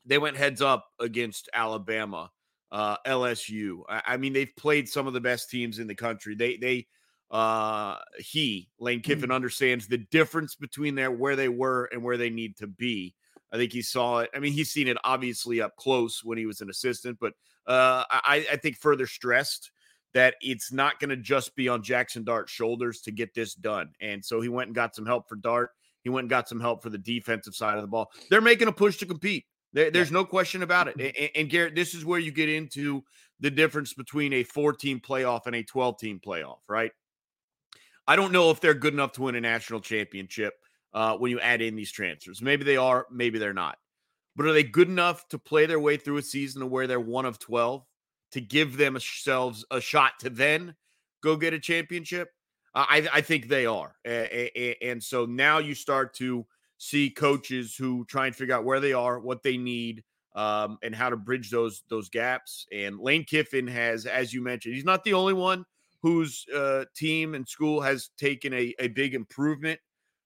They 0.05 0.19
went 0.19 0.37
heads 0.37 0.61
up 0.61 0.87
against 1.01 1.49
Alabama, 1.55 2.31
uh, 2.71 2.97
LSU. 3.07 3.83
I, 3.89 4.03
I, 4.07 4.17
mean, 4.17 4.33
they've 4.33 4.55
played 4.57 4.89
some 4.89 5.07
of 5.07 5.15
the 5.15 5.21
best 5.21 5.51
teams 5.51 5.79
in 5.79 5.87
the 5.87 5.95
country. 5.95 6.35
They 6.35 6.57
they 6.57 6.87
uh, 7.31 7.97
he 8.19 8.69
Lane 8.79 9.01
Kiffin 9.01 9.31
understands 9.31 9.87
the 9.87 9.99
difference 9.99 10.55
between 10.55 10.95
their 10.95 11.11
where 11.11 11.37
they 11.37 11.49
were 11.49 11.89
and 11.93 12.03
where 12.03 12.17
they 12.17 12.31
need 12.31 12.57
to 12.59 12.67
be. 12.67 13.15
I 13.53 13.57
think 13.57 13.73
he 13.73 13.83
saw 13.83 14.19
it. 14.19 14.31
I 14.35 14.41
mean, 14.41 14.53
he's 14.53 14.71
seen 14.71 14.89
it 14.89 14.97
obviously 15.05 15.61
up 15.61 15.77
close 15.77 16.23
when 16.23 16.37
he 16.37 16.47
was 16.47 16.61
an 16.61 16.71
assistant, 16.71 17.19
but 17.21 17.33
uh, 17.67 18.05
I, 18.11 18.47
I 18.53 18.57
think 18.57 18.77
further 18.77 19.07
stressed 19.07 19.71
that 20.15 20.37
it's 20.41 20.73
not 20.73 21.01
going 21.01 21.11
to 21.11 21.17
just 21.17 21.55
be 21.57 21.69
on 21.69 21.83
Jackson 21.83 22.25
Dart's 22.25 22.53
shoulders 22.53 23.01
to 23.03 23.11
get 23.11 23.35
this 23.35 23.55
done. 23.55 23.91
And 24.01 24.25
so 24.25 24.41
he 24.41 24.49
went 24.49 24.69
and 24.69 24.75
got 24.75 24.95
some 24.95 25.07
help 25.07 25.29
for 25.29 25.37
Dart. 25.37 25.71
He 26.03 26.11
went 26.11 26.25
and 26.25 26.31
got 26.31 26.49
some 26.49 26.61
help 26.61 26.83
for 26.83 26.91
the 26.91 26.99
defensive 26.99 27.55
side 27.55 27.77
of 27.77 27.83
the 27.83 27.89
ball. 27.89 28.11
They're 28.31 28.41
making 28.41 28.69
a 28.69 28.73
push 28.73 28.99
to 28.99 29.07
compete. 29.07 29.45
There, 29.73 29.91
there's 29.91 30.13
no 30.13 30.25
question 30.25 30.63
about 30.63 30.87
it. 30.89 30.95
And, 31.01 31.31
and, 31.35 31.51
Garrett, 31.51 31.75
this 31.75 31.95
is 31.95 32.05
where 32.05 32.21
you 32.21 32.31
get 32.31 32.49
into 32.49 33.03
the 33.41 33.51
difference 33.51 33.93
between 33.93 34.33
a 34.33 34.45
four 34.45 34.73
team 34.73 35.01
playoff 35.01 35.47
and 35.47 35.57
a 35.57 35.65
12 35.65 35.99
team 35.99 36.21
playoff, 36.25 36.59
right? 36.69 36.93
I 38.07 38.15
don't 38.15 38.33
know 38.33 38.51
if 38.51 38.61
they're 38.61 38.75
good 38.75 38.93
enough 38.93 39.13
to 39.13 39.23
win 39.23 39.35
a 39.35 39.41
national 39.41 39.81
championship 39.81 40.55
uh, 40.93 41.17
when 41.17 41.33
you 41.33 41.41
add 41.41 41.61
in 41.61 41.75
these 41.75 41.91
transfers. 41.91 42.41
Maybe 42.41 42.65
they 42.65 42.77
are, 42.77 43.07
maybe 43.11 43.39
they're 43.39 43.53
not. 43.53 43.77
But 44.37 44.47
are 44.47 44.53
they 44.53 44.65
good 44.65 44.89
enough 44.89 45.29
to 45.29 45.39
play 45.39 45.67
their 45.67 45.81
way 45.81 45.97
through 45.97 46.17
a 46.17 46.23
season 46.23 46.61
to 46.61 46.67
where 46.67 46.87
they're 46.87 47.01
one 47.01 47.25
of 47.25 47.39
12 47.39 47.85
to 48.33 48.41
give 48.41 48.77
themselves 48.77 49.65
a 49.71 49.81
shot 49.81 50.13
to 50.21 50.31
then 50.31 50.75
go 51.23 51.37
get 51.37 51.55
a 51.55 51.59
championship? 51.59 52.31
I, 52.75 53.09
I 53.13 53.21
think 53.21 53.49
they 53.49 53.67
are. 53.67 53.95
And 54.05 55.03
so 55.03 55.27
now 55.27 55.59
you 55.59 55.75
start 55.75 56.15
to 56.15 56.45
see 56.79 57.11
coaches 57.11 57.77
who 57.77 58.05
try 58.07 58.27
and 58.27 58.35
figure 58.35 58.55
out 58.55 58.65
where 58.65 58.81
they 58.81 58.93
are, 58.93 59.21
what 59.21 59.43
they 59.43 59.57
need, 59.57 60.03
um, 60.35 60.79
and 60.83 60.95
how 60.95 61.09
to 61.09 61.17
bridge 61.17 61.51
those 61.51 61.85
those 61.89 62.09
gaps. 62.09 62.67
And 62.73 62.99
Lane 62.99 63.25
Kiffin 63.25 63.69
has, 63.69 64.07
as 64.07 64.35
you 64.35 64.43
mentioned, 64.43 64.75
he's 64.75 64.85
not 64.85 65.05
the 65.05 65.15
only 65.15 65.35
one 65.35 65.65
whose 66.03 66.45
uh, 66.55 66.85
team 66.95 67.35
and 67.35 67.49
school 67.49 67.81
has 67.81 68.11
taken 68.19 68.53
a, 68.53 68.75
a 68.79 68.89
big 68.89 69.15
improvement 69.15 69.81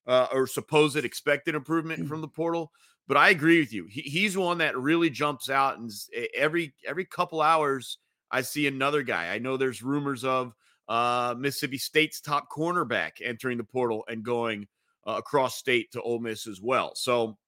uh, 0.07 0.27
or 0.33 0.47
supposed 0.47 0.97
expected 0.97 1.55
improvement 1.55 2.05
mm. 2.05 2.09
from 2.09 2.21
the 2.21 2.29
portal. 2.29 2.73
But 3.09 3.17
I 3.17 3.31
agree 3.31 3.59
with 3.59 3.73
you. 3.73 3.87
He, 3.87 4.03
he's 4.03 4.37
one 4.37 4.59
that 4.59 4.79
really 4.79 5.09
jumps 5.11 5.49
out, 5.51 5.79
and 5.79 5.91
every 6.35 6.75
every 6.87 7.07
couple 7.07 7.41
hours 7.41 7.99
I 8.31 8.43
see 8.43 8.67
another 8.67 9.03
guy. 9.03 9.35
I 9.35 9.39
know 9.39 9.57
there's 9.57 9.83
rumors 9.83 10.25
of 10.25 10.55
uh, 10.89 11.35
Mississippi 11.37 11.79
State's 11.79 12.21
top 12.21 12.51
cornerback 12.51 13.13
entering 13.23 13.57
the 13.57 13.65
portal 13.65 14.05
and 14.09 14.23
going 14.23 14.69
uh, 15.07 15.15
across 15.17 15.57
state 15.57 15.91
to 15.93 16.03
Ole 16.03 16.19
Miss 16.19 16.47
as 16.47 16.61
well. 16.61 16.95
So, 16.95 17.39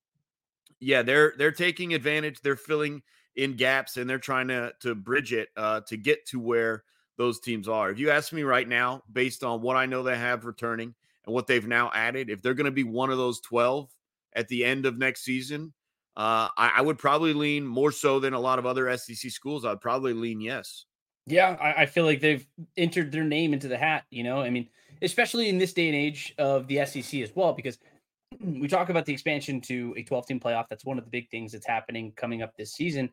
yeah, 0.80 1.02
they're 1.02 1.34
they're 1.36 1.52
taking 1.52 1.92
advantage. 1.92 2.40
They're 2.40 2.56
filling 2.56 3.02
in 3.36 3.54
gaps 3.54 3.98
and 3.98 4.08
they're 4.08 4.18
trying 4.18 4.48
to 4.48 4.72
to 4.80 4.94
bridge 4.94 5.34
it 5.34 5.50
uh, 5.58 5.82
to 5.88 5.96
get 5.98 6.26
to 6.28 6.40
where 6.40 6.84
those 7.18 7.38
teams 7.38 7.68
are. 7.68 7.90
If 7.90 7.98
you 7.98 8.10
ask 8.10 8.32
me 8.32 8.44
right 8.44 8.66
now, 8.66 9.02
based 9.12 9.44
on 9.44 9.60
what 9.60 9.76
I 9.76 9.84
know 9.84 10.02
they 10.02 10.16
have 10.16 10.46
returning 10.46 10.94
and 11.26 11.34
what 11.34 11.46
they've 11.46 11.66
now 11.66 11.90
added, 11.94 12.30
if 12.30 12.40
they're 12.40 12.54
going 12.54 12.64
to 12.64 12.70
be 12.70 12.84
one 12.84 13.10
of 13.10 13.18
those 13.18 13.40
twelve 13.40 13.90
at 14.34 14.48
the 14.48 14.64
end 14.64 14.86
of 14.86 14.98
next 14.98 15.22
season, 15.22 15.72
uh, 16.16 16.48
I, 16.56 16.72
I, 16.76 16.80
would 16.80 16.98
probably 16.98 17.32
lean 17.32 17.66
more 17.66 17.92
so 17.92 18.18
than 18.18 18.34
a 18.34 18.40
lot 18.40 18.58
of 18.58 18.66
other 18.66 18.94
SEC 18.96 19.30
schools. 19.30 19.64
I'd 19.64 19.80
probably 19.80 20.12
lean 20.12 20.40
yes. 20.40 20.84
Yeah, 21.26 21.56
I, 21.60 21.82
I, 21.82 21.86
feel 21.86 22.04
like 22.04 22.20
they've 22.20 22.46
entered 22.76 23.12
their 23.12 23.24
name 23.24 23.52
into 23.52 23.68
the 23.68 23.78
hat. 23.78 24.04
You 24.10 24.24
know, 24.24 24.40
I 24.40 24.50
mean, 24.50 24.68
especially 25.02 25.48
in 25.48 25.58
this 25.58 25.72
day 25.72 25.86
and 25.86 25.96
age 25.96 26.34
of 26.38 26.66
the 26.66 26.84
SEC 26.84 27.20
as 27.20 27.30
well, 27.34 27.52
because 27.52 27.78
we 28.40 28.66
talk 28.68 28.88
about 28.88 29.06
the 29.06 29.12
expansion 29.12 29.60
to 29.62 29.94
a 29.96 30.02
12 30.02 30.26
team 30.26 30.40
playoff. 30.40 30.66
That's 30.68 30.84
one 30.84 30.98
of 30.98 31.04
the 31.04 31.10
big 31.10 31.30
things 31.30 31.52
that's 31.52 31.66
happening 31.66 32.12
coming 32.16 32.42
up 32.42 32.56
this 32.56 32.72
season. 32.72 33.10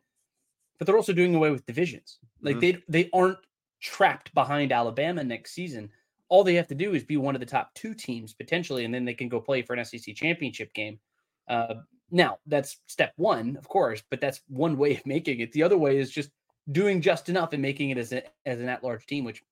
But 0.78 0.86
they're 0.86 0.96
also 0.96 1.12
doing 1.12 1.34
away 1.34 1.50
with 1.50 1.66
divisions. 1.66 2.18
Like 2.42 2.56
mm-hmm. 2.56 2.78
they 2.88 3.02
they 3.02 3.10
aren't 3.12 3.38
trapped 3.80 4.34
behind 4.34 4.72
Alabama 4.72 5.22
next 5.22 5.52
season. 5.52 5.90
All 6.28 6.44
they 6.44 6.54
have 6.54 6.68
to 6.68 6.74
do 6.74 6.94
is 6.94 7.04
be 7.04 7.16
one 7.16 7.34
of 7.34 7.40
the 7.40 7.46
top 7.46 7.72
two 7.74 7.94
teams 7.94 8.34
potentially, 8.34 8.84
and 8.84 8.92
then 8.92 9.04
they 9.04 9.14
can 9.14 9.28
go 9.28 9.40
play 9.40 9.62
for 9.62 9.74
an 9.74 9.84
SEC 9.84 10.14
championship 10.14 10.72
game. 10.74 10.98
Uh, 11.48 11.74
now, 12.10 12.38
that's 12.46 12.78
step 12.86 13.12
one, 13.16 13.56
of 13.56 13.68
course, 13.68 14.02
but 14.10 14.20
that's 14.20 14.40
one 14.48 14.76
way 14.76 14.96
of 14.96 15.06
making 15.06 15.40
it. 15.40 15.52
The 15.52 15.62
other 15.62 15.78
way 15.78 15.98
is 15.98 16.10
just 16.10 16.30
doing 16.70 17.00
just 17.00 17.28
enough 17.28 17.52
and 17.52 17.62
making 17.62 17.90
it 17.90 17.98
as, 17.98 18.12
a, 18.12 18.22
as 18.46 18.60
an 18.60 18.68
at 18.68 18.84
large 18.84 19.06
team, 19.06 19.24
which 19.24 19.42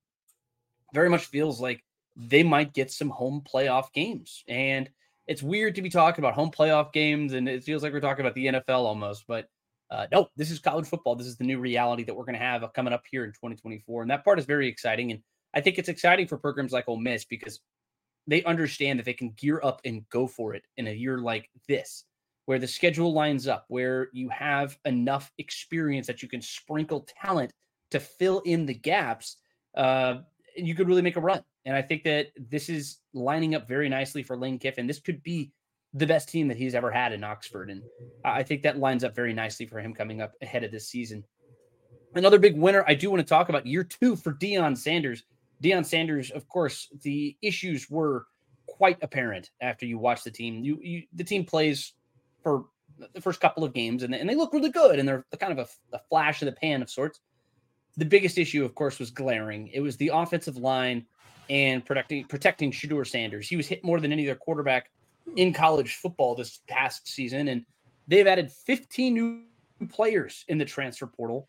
very 0.95 1.11
much 1.11 1.27
feels 1.27 1.61
like 1.61 1.83
they 2.17 2.43
might 2.43 2.73
get 2.73 2.91
some 2.91 3.11
home 3.11 3.43
playoff 3.43 3.93
games. 3.93 4.43
And 4.49 4.89
it's 5.27 5.43
weird 5.43 5.75
to 5.75 5.83
be 5.83 5.91
talking 5.91 6.25
about 6.25 6.35
home 6.35 6.51
playoff 6.51 6.93
games, 6.93 7.33
and 7.33 7.49
it 7.49 7.65
feels 7.65 7.83
like 7.83 7.93
we're 7.93 8.01
talking 8.01 8.25
about 8.25 8.35
the 8.35 8.47
NFL 8.47 8.85
almost, 8.85 9.25
but 9.27 9.49
uh, 9.91 10.07
no, 10.11 10.29
this 10.37 10.51
is 10.51 10.59
college 10.59 10.87
football. 10.87 11.15
This 11.15 11.27
is 11.27 11.37
the 11.37 11.45
new 11.45 11.59
reality 11.59 12.05
that 12.05 12.15
we're 12.15 12.25
going 12.25 12.39
to 12.39 12.45
have 12.45 12.65
coming 12.73 12.93
up 12.93 13.05
here 13.11 13.25
in 13.25 13.31
2024. 13.31 14.03
And 14.03 14.11
that 14.11 14.25
part 14.25 14.39
is 14.39 14.45
very 14.45 14.69
exciting. 14.69 15.13
And 15.13 15.21
I 15.55 15.61
think 15.61 15.79
it's 15.79 15.89
exciting 15.89 16.27
for 16.27 16.39
programs 16.39 16.73
like 16.73 16.89
Ole 16.89 16.99
Miss 16.99 17.25
because 17.25 17.61
they 18.27 18.43
understand 18.45 18.99
that 18.99 19.05
they 19.05 19.13
can 19.13 19.31
gear 19.31 19.61
up 19.63 19.81
and 19.85 20.09
go 20.09 20.27
for 20.27 20.55
it 20.55 20.65
in 20.77 20.89
a 20.89 20.93
year 20.93 21.19
like 21.19 21.51
this, 21.69 22.05
where 22.47 22.59
the 22.59 22.67
schedule 22.67 23.13
lines 23.13 23.47
up, 23.47 23.65
where 23.69 24.09
you 24.13 24.29
have 24.29 24.79
enough 24.85 25.31
experience 25.39 26.07
that 26.07 26.23
you 26.23 26.29
can 26.29 26.41
sprinkle 26.41 27.07
talent 27.23 27.53
to 27.91 28.01
fill 28.01 28.41
in 28.41 28.67
the 28.67 28.75
gaps. 28.75 29.37
Uh, 29.77 30.19
you 30.57 30.75
could 30.75 30.89
really 30.89 31.03
make 31.03 31.17
a 31.17 31.21
run. 31.21 31.43
And 31.65 31.77
I 31.77 31.83
think 31.83 32.05
that 32.05 32.29
this 32.51 32.69
is 32.69 32.99
lining 33.13 33.55
up 33.55 33.69
very 33.69 33.89
nicely 33.89 34.23
for 34.23 34.37
Lane 34.37 34.59
Kiffin. 34.59 34.87
This 34.87 35.01
could 35.01 35.23
be 35.23 35.53
the 35.95 36.07
best 36.07 36.29
team 36.29 36.49
that 36.49 36.57
he's 36.57 36.75
ever 36.75 36.91
had 36.91 37.13
in 37.13 37.25
Oxford. 37.25 37.71
And 37.71 37.83
I 38.25 38.43
think 38.43 38.63
that 38.63 38.79
lines 38.79 39.03
up 39.05 39.15
very 39.15 39.33
nicely 39.33 39.67
for 39.67 39.81
him 39.81 39.95
coming 39.95 40.21
up 40.21 40.35
ahead 40.43 40.65
of 40.65 40.71
this 40.71 40.89
season. 40.89 41.25
Another 42.15 42.39
big 42.39 42.57
winner 42.57 42.85
I 42.87 42.95
do 42.95 43.11
want 43.11 43.21
to 43.21 43.29
talk 43.29 43.49
about 43.49 43.67
year 43.67 43.85
two 43.85 44.17
for 44.17 44.33
Deion 44.33 44.77
Sanders. 44.77 45.25
Deion 45.63 45.85
Sanders, 45.85 46.31
of 46.31 46.49
course, 46.49 46.89
the 47.03 47.37
issues 47.43 47.91
were 47.91 48.27
quite 48.67 48.99
apparent 49.03 49.51
after 49.61 49.87
you 49.87 49.99
watch 49.99 50.25
the 50.25 50.31
team. 50.31 50.63
You, 50.65 50.79
you 50.83 51.03
the 51.15 51.25
team 51.25 51.45
plays 51.45 51.95
for 52.43 52.67
the 53.15 53.21
first 53.21 53.41
couple 53.41 53.65
of 53.65 53.73
games 53.73 54.03
and 54.03 54.13
they, 54.13 54.21
and 54.21 54.29
they 54.29 54.35
look 54.35 54.53
really 54.53 54.71
good 54.71 54.99
and 54.99 55.09
they're 55.09 55.25
kind 55.39 55.59
of 55.59 55.59
a, 55.59 55.97
a 55.97 56.01
flash 56.09 56.43
of 56.43 56.47
the 56.47 56.53
pan 56.53 56.83
of 56.83 56.91
sorts. 56.91 57.21
The 57.97 58.05
biggest 58.05 58.39
issue, 58.39 58.65
of 58.65 58.75
course, 58.75 58.99
was 58.99 59.11
glaring. 59.11 59.69
It 59.69 59.81
was 59.81 59.97
the 59.97 60.11
offensive 60.13 60.57
line 60.57 61.07
and 61.49 61.85
protecting 61.85 62.25
protecting 62.25 62.71
Shedeur 62.71 63.07
Sanders. 63.07 63.49
He 63.49 63.57
was 63.57 63.67
hit 63.67 63.85
more 63.85 64.01
than 64.01 64.13
any 64.13 64.29
other 64.29 64.39
quarterback 64.39 64.91
in 65.37 65.53
college 65.53 65.97
football 65.97 66.35
this 66.35 66.61
past 66.69 67.09
season, 67.09 67.49
and 67.49 67.65
they've 68.07 68.27
added 68.27 68.51
15 68.51 69.15
new 69.15 69.43
players 69.89 70.45
in 70.49 70.59
the 70.59 70.65
transfer 70.65 71.07
portal 71.07 71.49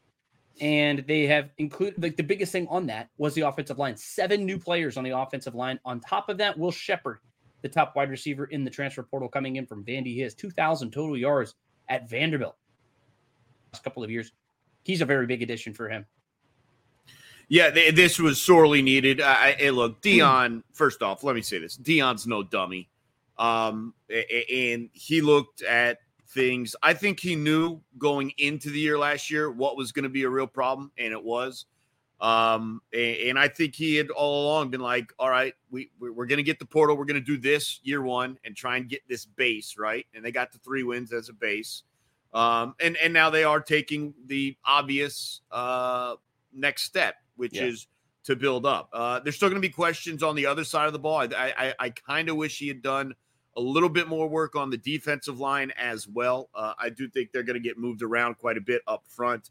and 0.60 1.04
they 1.08 1.28
have 1.28 1.50
included 1.58 2.02
like 2.02 2.18
the 2.18 2.24
biggest 2.24 2.52
thing 2.52 2.68
on 2.70 2.88
that 2.88 3.10
was 3.18 3.34
the 3.34 3.42
offensive 3.42 3.78
line. 3.78 3.96
Seven 3.96 4.46
new 4.46 4.58
players 4.58 4.98
on 4.98 5.04
the 5.04 5.18
offensive 5.18 5.56
line. 5.56 5.80
On 5.86 6.00
top 6.00 6.30
of 6.30 6.38
that, 6.38 6.58
Will 6.58 6.72
Sheppard, 6.72 7.20
the 7.62 7.70
top 7.70 7.96
wide 7.96 8.10
receiver 8.10 8.46
in 8.46 8.64
the 8.64 8.70
transfer 8.70 9.04
portal, 9.04 9.30
coming 9.30 9.58
in 9.58 9.66
from 9.66 9.84
Vandy. 9.84 10.08
He 10.08 10.22
has 10.22 10.34
2,000 10.34 10.92
total 10.92 11.18
yards 11.18 11.56
at 11.90 12.10
Vanderbilt. 12.10 12.56
Last 13.74 13.84
couple 13.84 14.04
of 14.04 14.10
years, 14.10 14.32
he's 14.84 15.02
a 15.02 15.06
very 15.06 15.28
big 15.28 15.42
addition 15.42 15.74
for 15.74 15.90
him. 15.90 16.06
Yeah, 17.50 17.70
this 17.70 18.20
was 18.20 18.42
sorely 18.42 18.82
needed. 18.82 19.22
I, 19.22 19.56
I 19.64 19.70
look, 19.70 20.02
Deion. 20.02 20.64
first 20.74 21.02
off, 21.02 21.24
let 21.24 21.34
me 21.34 21.42
say 21.42 21.60
this: 21.60 21.78
Deion's 21.78 22.28
no 22.28 22.44
dummy, 22.44 22.90
um, 23.38 23.94
and 24.10 24.90
he 24.92 25.22
looked 25.22 25.62
at 25.62 26.00
things. 26.30 26.76
I 26.84 26.94
think 26.94 27.20
he 27.20 27.36
knew 27.36 27.82
going 27.98 28.32
into 28.38 28.70
the 28.70 28.80
year 28.80 28.98
last 28.98 29.32
year 29.32 29.52
what 29.52 29.78
was 29.78 29.92
going 29.92 30.04
to 30.04 30.10
be 30.10 30.24
a 30.24 30.30
real 30.30 30.48
problem, 30.48 30.92
and 30.98 31.12
it 31.12 31.24
was. 31.24 31.66
Um, 32.20 32.82
and, 32.94 33.18
and, 33.18 33.40
I 33.40 33.48
think 33.48 33.76
he 33.76 33.96
had 33.96 34.10
all 34.10 34.46
along 34.46 34.72
been 34.72 34.82
like, 34.82 35.14
all 35.20 35.30
right, 35.30 35.54
we 35.70 35.92
we're 36.00 36.26
going 36.26 36.38
to 36.38 36.44
get 36.44 36.58
the 36.58 36.66
portal. 36.66 36.98
We're 36.98 37.06
going 37.06 37.22
to 37.24 37.26
do 37.26 37.38
this 37.38 37.80
year 37.84 38.02
one 38.02 38.40
and 38.44 38.56
try 38.56 38.78
and 38.78 38.90
get 38.90 39.02
this 39.08 39.26
base 39.26 39.76
right. 39.78 40.04
And 40.16 40.26
they 40.26 40.32
got 40.32 40.52
the 40.52 40.58
three 40.58 40.82
wins 40.82 41.14
as 41.14 41.30
a 41.30 41.34
base. 41.34 41.84
Um, 42.34 42.74
and 42.80 42.98
and 42.98 43.14
now 43.14 43.30
they 43.30 43.44
are 43.44 43.62
taking 43.62 44.16
the 44.26 44.58
obvious 44.66 45.42
uh 45.52 46.16
next 46.52 46.84
step, 46.84 47.16
which 47.36 47.54
yeah. 47.54 47.66
is 47.66 47.88
to 48.24 48.36
build 48.36 48.66
up. 48.66 48.90
Uh, 48.94 49.20
there's 49.20 49.36
still 49.36 49.50
going 49.50 49.62
to 49.62 49.68
be 49.68 49.72
questions 49.72 50.24
on 50.24 50.36
the 50.36 50.48
other 50.48 50.64
side 50.64 50.88
of 50.88 50.94
the 50.94 51.00
ball. 51.00 51.20
I 51.20 51.54
I, 51.58 51.74
I 51.80 51.90
kind 51.92 52.30
of 52.30 52.36
wish 52.36 52.58
he 52.58 52.68
had 52.68 52.82
done 52.82 53.14
a 53.58 53.62
little 53.62 53.90
bit 53.90 54.08
more 54.08 54.30
work 54.30 54.56
on 54.56 54.70
the 54.70 54.78
defensive 54.78 55.40
line 55.40 55.74
as 55.78 56.08
well. 56.08 56.50
Uh, 56.56 56.74
I 56.80 56.90
do 56.90 57.10
think 57.10 57.32
they're 57.32 57.44
going 57.44 57.56
to 57.56 57.60
get 57.60 57.78
moved 57.78 58.04
around 58.04 58.38
quite 58.38 58.56
a 58.56 58.62
bit 58.62 58.82
up 58.88 59.04
front. 59.08 59.50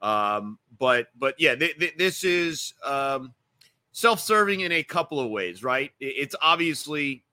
Um, 0.00 0.58
but 0.78 1.08
but 1.18 1.34
yeah, 1.38 1.56
th- 1.56 1.76
th- 1.76 1.96
this 1.98 2.22
is 2.22 2.72
um, 2.84 3.34
self-serving 3.90 4.60
in 4.60 4.70
a 4.70 4.84
couple 4.84 5.18
of 5.18 5.28
ways, 5.30 5.64
right? 5.64 5.90
It's 5.98 6.36
obviously 6.40 7.24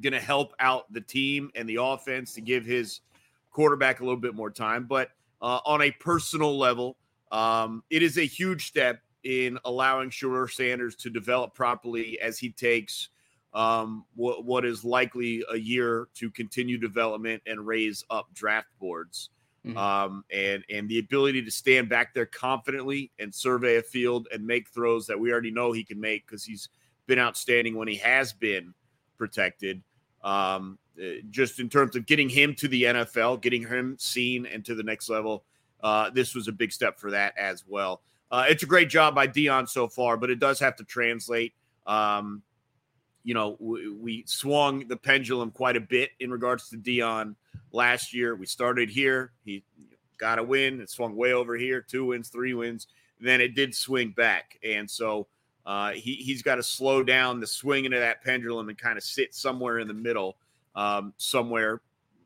going 0.00 0.12
to 0.12 0.20
help 0.20 0.54
out 0.58 0.92
the 0.92 1.00
team 1.00 1.50
and 1.54 1.68
the 1.68 1.76
offense 1.80 2.34
to 2.34 2.40
give 2.40 2.64
his 2.64 3.00
quarterback 3.50 4.00
a 4.00 4.04
little 4.04 4.20
bit 4.20 4.34
more 4.34 4.50
time. 4.50 4.86
But 4.86 5.10
uh, 5.40 5.60
on 5.64 5.82
a 5.82 5.92
personal 5.92 6.58
level, 6.58 6.96
um, 7.30 7.84
it 7.90 8.02
is 8.02 8.18
a 8.18 8.26
huge 8.26 8.66
step 8.66 9.00
in 9.22 9.58
allowing 9.64 10.10
Shedeur 10.10 10.50
Sanders 10.50 10.96
to 10.96 11.10
develop 11.10 11.54
properly 11.54 12.18
as 12.20 12.38
he 12.38 12.50
takes 12.50 13.10
um, 13.54 14.04
what, 14.14 14.44
what 14.44 14.64
is 14.64 14.84
likely 14.84 15.42
a 15.50 15.56
year 15.56 16.08
to 16.14 16.30
continue 16.30 16.78
development 16.78 17.42
and 17.46 17.66
raise 17.66 18.04
up 18.10 18.26
draft 18.34 18.68
boards. 18.78 19.30
Mm-hmm. 19.66 19.76
Um, 19.76 20.24
and 20.32 20.64
and 20.70 20.88
the 20.88 21.00
ability 21.00 21.42
to 21.42 21.50
stand 21.50 21.88
back 21.88 22.14
there 22.14 22.26
confidently 22.26 23.10
and 23.18 23.34
survey 23.34 23.76
a 23.76 23.82
field 23.82 24.28
and 24.32 24.46
make 24.46 24.68
throws 24.68 25.06
that 25.08 25.18
we 25.18 25.32
already 25.32 25.50
know 25.50 25.72
he 25.72 25.82
can 25.82 26.00
make 26.00 26.26
because 26.26 26.44
he's 26.44 26.68
been 27.06 27.18
outstanding 27.18 27.76
when 27.76 27.88
he 27.88 27.96
has 27.96 28.32
been 28.32 28.72
protected. 29.16 29.82
Um, 30.22 30.78
uh, 31.00 31.20
just 31.30 31.58
in 31.58 31.68
terms 31.68 31.96
of 31.96 32.06
getting 32.06 32.28
him 32.28 32.54
to 32.54 32.68
the 32.68 32.84
NFL, 32.84 33.40
getting 33.40 33.66
him 33.66 33.96
seen 33.98 34.46
and 34.46 34.64
to 34.64 34.74
the 34.74 34.82
next 34.82 35.08
level, 35.08 35.44
uh, 35.82 36.10
this 36.10 36.34
was 36.34 36.48
a 36.48 36.52
big 36.52 36.72
step 36.72 36.98
for 36.98 37.10
that 37.10 37.36
as 37.36 37.64
well. 37.66 38.02
Uh, 38.30 38.44
it's 38.48 38.62
a 38.62 38.66
great 38.66 38.88
job 38.88 39.14
by 39.14 39.26
Deion 39.26 39.68
so 39.68 39.88
far, 39.88 40.16
but 40.16 40.30
it 40.30 40.38
does 40.38 40.60
have 40.60 40.76
to 40.76 40.84
translate. 40.84 41.54
Um, 41.86 42.42
you 43.28 43.34
know, 43.34 43.58
we, 43.60 43.90
we, 43.90 44.24
swung 44.26 44.88
the 44.88 44.96
pendulum 44.96 45.50
quite 45.50 45.76
a 45.76 45.80
bit 45.80 46.12
in 46.18 46.30
regards 46.30 46.70
to 46.70 46.78
Deion 46.78 47.34
last 47.72 48.14
year. 48.14 48.34
We 48.34 48.46
started 48.46 48.88
here, 48.88 49.32
he 49.44 49.62
got 50.16 50.38
a 50.38 50.42
win, 50.42 50.80
it 50.80 50.88
swung 50.88 51.14
way 51.14 51.34
over 51.34 51.54
here, 51.54 51.82
two 51.82 52.06
wins, 52.06 52.30
three 52.30 52.54
wins. 52.54 52.86
Then 53.20 53.42
it 53.42 53.54
did 53.54 53.74
swing 53.74 54.14
back, 54.16 54.58
and 54.64 54.90
so 54.90 55.26
uh, 55.66 55.90
he 55.90 56.14
he's 56.14 56.40
got 56.40 56.54
to 56.54 56.62
slow 56.62 57.02
down 57.02 57.38
the 57.38 57.46
swinging 57.46 57.92
of 57.92 58.00
that 58.00 58.24
pendulum 58.24 58.70
and 58.70 58.78
kind 58.78 58.96
of 58.96 59.04
sit 59.04 59.34
somewhere 59.34 59.78
in 59.78 59.88
the 59.88 59.92
middle, 59.92 60.38
um, 60.74 61.12
somewhere 61.18 61.82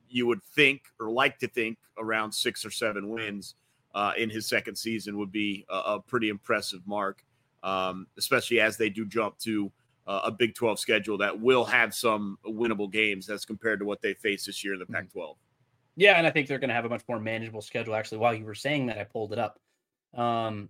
you 0.09 0.29
would 0.29 0.43
think 0.55 0.83
or 1.01 1.11
like 1.11 1.37
to 1.41 1.49
think 1.49 1.79
around 1.99 2.31
six 2.31 2.65
or 2.65 2.71
seven 2.71 3.09
wins 3.09 3.57
uh, 3.97 4.13
in 4.17 4.31
his 4.31 4.47
second 4.47 4.77
season 4.77 5.19
would 5.19 5.33
be 5.33 5.67
a, 5.69 5.95
a 5.95 6.01
pretty 6.01 6.29
impressive 6.29 6.87
mark, 6.87 7.25
um, 7.65 8.07
especially 8.19 8.61
as 8.61 8.77
they 8.77 8.89
do 8.89 9.05
jump 9.05 9.37
to 9.41 9.73
a 10.25 10.31
Big 10.31 10.55
12 10.55 10.79
schedule 10.79 11.19
that 11.19 11.41
will 11.41 11.65
have 11.65 11.95
some 11.95 12.39
winnable 12.47 12.91
games 12.91 13.29
as 13.29 13.45
compared 13.45 13.79
to 13.81 13.85
what 13.85 14.03
they 14.03 14.15
face 14.15 14.45
this 14.47 14.65
year 14.65 14.75
in 14.75 14.79
the 14.79 14.85
mm-hmm. 14.85 14.95
Pac 14.95 15.13
12. 15.13 15.37
Yeah, 15.97 16.15
and 16.15 16.27
I 16.27 16.31
think 16.31 16.49
they're 16.49 16.59
going 16.59 16.69
to 16.69 16.75
have 16.75 16.87
a 16.87 16.89
much 16.89 17.03
more 17.09 17.21
manageable 17.21 17.61
schedule. 17.61 17.95
Actually, 17.95 18.19
while 18.19 18.35
you 18.35 18.45
were 18.45 18.55
saying 18.55 18.87
that, 18.87 18.99
I 18.99 19.05
pulled 19.05 19.33
it 19.33 19.39
up. 19.39 19.59
Um, 20.15 20.69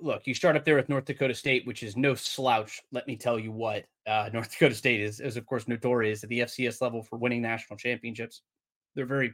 look, 0.00 0.26
you 0.26 0.34
start 0.34 0.56
up 0.56 0.64
there 0.64 0.76
with 0.76 0.88
North 0.88 1.04
Dakota 1.04 1.34
State, 1.34 1.66
which 1.66 1.82
is 1.82 1.96
no 1.96 2.14
slouch. 2.14 2.80
Let 2.90 3.06
me 3.06 3.16
tell 3.16 3.38
you 3.38 3.52
what 3.52 3.84
uh, 4.06 4.30
North 4.32 4.50
Dakota 4.50 4.74
State 4.74 5.00
is, 5.00 5.20
is 5.20 5.36
of 5.36 5.46
course 5.46 5.68
notorious 5.68 6.22
at 6.22 6.30
the 6.30 6.40
FCS 6.40 6.80
level 6.80 7.02
for 7.02 7.16
winning 7.18 7.42
national 7.42 7.78
championships. 7.78 8.42
They're 8.94 9.06
very, 9.06 9.32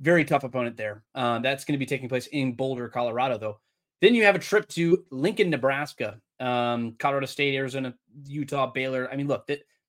very 0.00 0.24
tough 0.24 0.44
opponent 0.44 0.76
there. 0.76 1.02
Uh, 1.14 1.38
that's 1.38 1.64
going 1.64 1.74
to 1.74 1.78
be 1.78 1.86
taking 1.86 2.08
place 2.08 2.26
in 2.28 2.52
Boulder, 2.52 2.88
Colorado, 2.88 3.38
though. 3.38 3.60
Then 4.00 4.14
you 4.14 4.24
have 4.24 4.34
a 4.34 4.40
trip 4.40 4.66
to 4.68 5.04
Lincoln, 5.10 5.50
Nebraska, 5.50 6.20
um, 6.40 6.96
Colorado 6.98 7.26
State, 7.26 7.54
Arizona, 7.54 7.94
Utah, 8.26 8.70
Baylor. 8.72 9.08
I 9.12 9.16
mean, 9.16 9.28
look, 9.28 9.48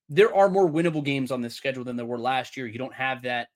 there 0.09 0.35
are 0.35 0.49
more 0.49 0.69
winnable 0.69 1.03
games 1.03 1.31
on 1.31 1.41
this 1.41 1.55
schedule 1.55 1.83
than 1.83 1.95
there 1.95 2.05
were 2.05 2.19
last 2.19 2.57
year. 2.57 2.67
You 2.67 2.77
don't 2.77 2.93
have 2.93 3.23
that. 3.23 3.47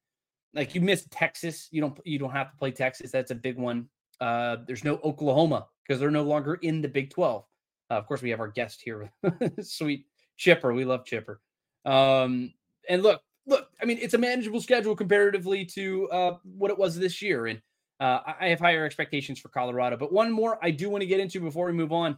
Like 0.54 0.74
you 0.74 0.82
missed 0.82 1.12
Texas, 1.12 1.68
you 1.72 1.82
don't 1.82 2.00
you 2.06 2.18
don't 2.18 2.32
have 2.32 2.52
to 2.52 2.58
play 2.58 2.72
Texas. 2.72 3.12
That's 3.12 3.32
a 3.32 3.36
big 3.36 3.58
one. 3.58 3.90
Uh, 4.22 4.58
there's 4.66 4.86
no 4.86 5.00
Oklahoma 5.04 5.68
because 5.84 6.00
they're 6.00 6.10
no 6.10 6.24
longer 6.24 6.56
in 6.56 6.82
the 6.82 6.88
Big 6.88 7.10
12. 7.10 7.44
Uh, 7.92 7.94
of 7.94 8.08
course, 8.08 8.22
we 8.22 8.30
have 8.30 8.40
our 8.40 8.48
guest 8.48 8.82
here, 8.82 9.12
sweet 9.62 10.06
Chipper. 10.38 10.74
We 10.74 10.86
love 10.86 11.06
Chipper. 11.06 11.42
Um, 11.84 12.54
and 12.90 13.04
look, 13.04 13.22
look, 13.46 13.68
I 13.82 13.86
mean, 13.86 14.00
it's 14.02 14.14
a 14.14 14.18
manageable 14.18 14.62
schedule 14.62 14.96
comparatively 14.96 15.66
to 15.66 16.10
uh, 16.10 16.38
what 16.44 16.72
it 16.72 16.78
was 16.78 16.98
this 16.98 17.22
year. 17.22 17.48
And 17.48 17.62
uh, 18.00 18.20
I 18.40 18.48
have 18.48 18.60
higher 18.60 18.86
expectations 18.86 19.40
for 19.40 19.50
Colorado. 19.50 19.98
But 19.98 20.12
one 20.12 20.32
more 20.32 20.58
I 20.62 20.72
do 20.72 20.90
want 20.90 21.02
to 21.02 21.08
get 21.08 21.20
into 21.20 21.40
before 21.40 21.68
we 21.68 21.74
move 21.74 21.92
on. 21.92 22.18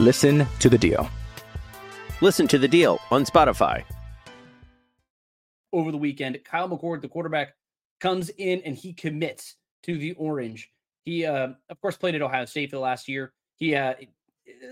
Listen 0.00 0.46
to 0.60 0.70
the 0.70 0.78
deal. 0.78 1.10
Listen 2.22 2.48
to 2.48 2.56
the 2.56 2.66
deal 2.66 2.98
on 3.10 3.26
Spotify. 3.26 3.84
Over 5.74 5.92
the 5.92 5.98
weekend, 5.98 6.42
Kyle 6.42 6.70
McCord, 6.70 7.02
the 7.02 7.08
quarterback, 7.08 7.52
comes 8.00 8.30
in 8.30 8.62
and 8.62 8.74
he 8.74 8.94
commits 8.94 9.56
to 9.82 9.98
the 9.98 10.12
Orange. 10.14 10.72
He, 11.04 11.26
uh, 11.26 11.48
of 11.68 11.80
course, 11.82 11.98
played 11.98 12.14
at 12.14 12.22
Ohio 12.22 12.46
State 12.46 12.70
for 12.70 12.76
the 12.76 12.80
last 12.80 13.08
year. 13.08 13.34
He, 13.56 13.74
uh, 13.74 13.92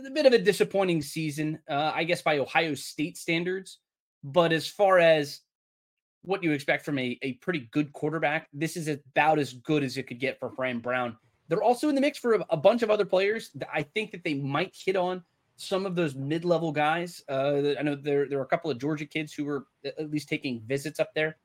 a 0.07 0.11
bit 0.11 0.25
of 0.25 0.33
a 0.33 0.39
disappointing 0.39 1.03
season, 1.03 1.59
uh, 1.69 1.93
I 1.95 2.05
guess, 2.05 2.23
by 2.23 2.39
Ohio 2.39 2.73
State 2.73 3.19
standards. 3.19 3.81
But 4.25 4.51
as 4.51 4.67
far 4.67 4.99
as 4.99 5.41
what 6.23 6.43
you 6.43 6.53
expect 6.53 6.87
from 6.87 6.99
a, 6.99 7.19
a 7.21 7.35
pretty 7.35 7.69
good 7.71 7.93
quarterback, 7.93 8.49
this 8.55 8.79
is 8.79 8.89
about 8.89 9.39
as 9.39 9.53
good 9.53 9.85
as 9.85 9.99
it 9.99 10.05
could 10.05 10.21
get 10.21 10.41
for 10.41 10.51
Fran 10.53 10.79
Brown. 10.79 11.19
They're 11.49 11.63
also 11.63 11.89
in 11.89 11.95
the 11.95 12.01
mix 12.01 12.19
for 12.19 12.35
a, 12.35 12.47
a 12.51 12.57
bunch 12.57 12.83
of 12.83 12.91
other 12.91 13.05
players. 13.05 13.51
I 13.73 13.83
think 13.83 14.13
that 14.13 14.23
they 14.23 14.35
might 14.35 14.75
hit 14.75 14.97
on 14.97 15.23
some 15.57 15.87
of 15.87 15.97
those 15.97 16.15
mid-level 16.15 16.73
guys. 16.73 17.23
Uh, 17.29 17.75
I 17.79 17.83
know 17.83 17.97
there 17.97 18.29
there 18.29 18.39
are 18.39 18.45
a 18.45 18.47
couple 18.47 18.71
of 18.71 18.79
Georgia 18.79 19.07
kids 19.07 19.33
who 19.33 19.45
were 19.45 19.67
at 19.85 20.11
least 20.11 20.29
taking 20.29 20.61
visits 20.67 21.01
up 21.01 21.11
there, 21.15 21.37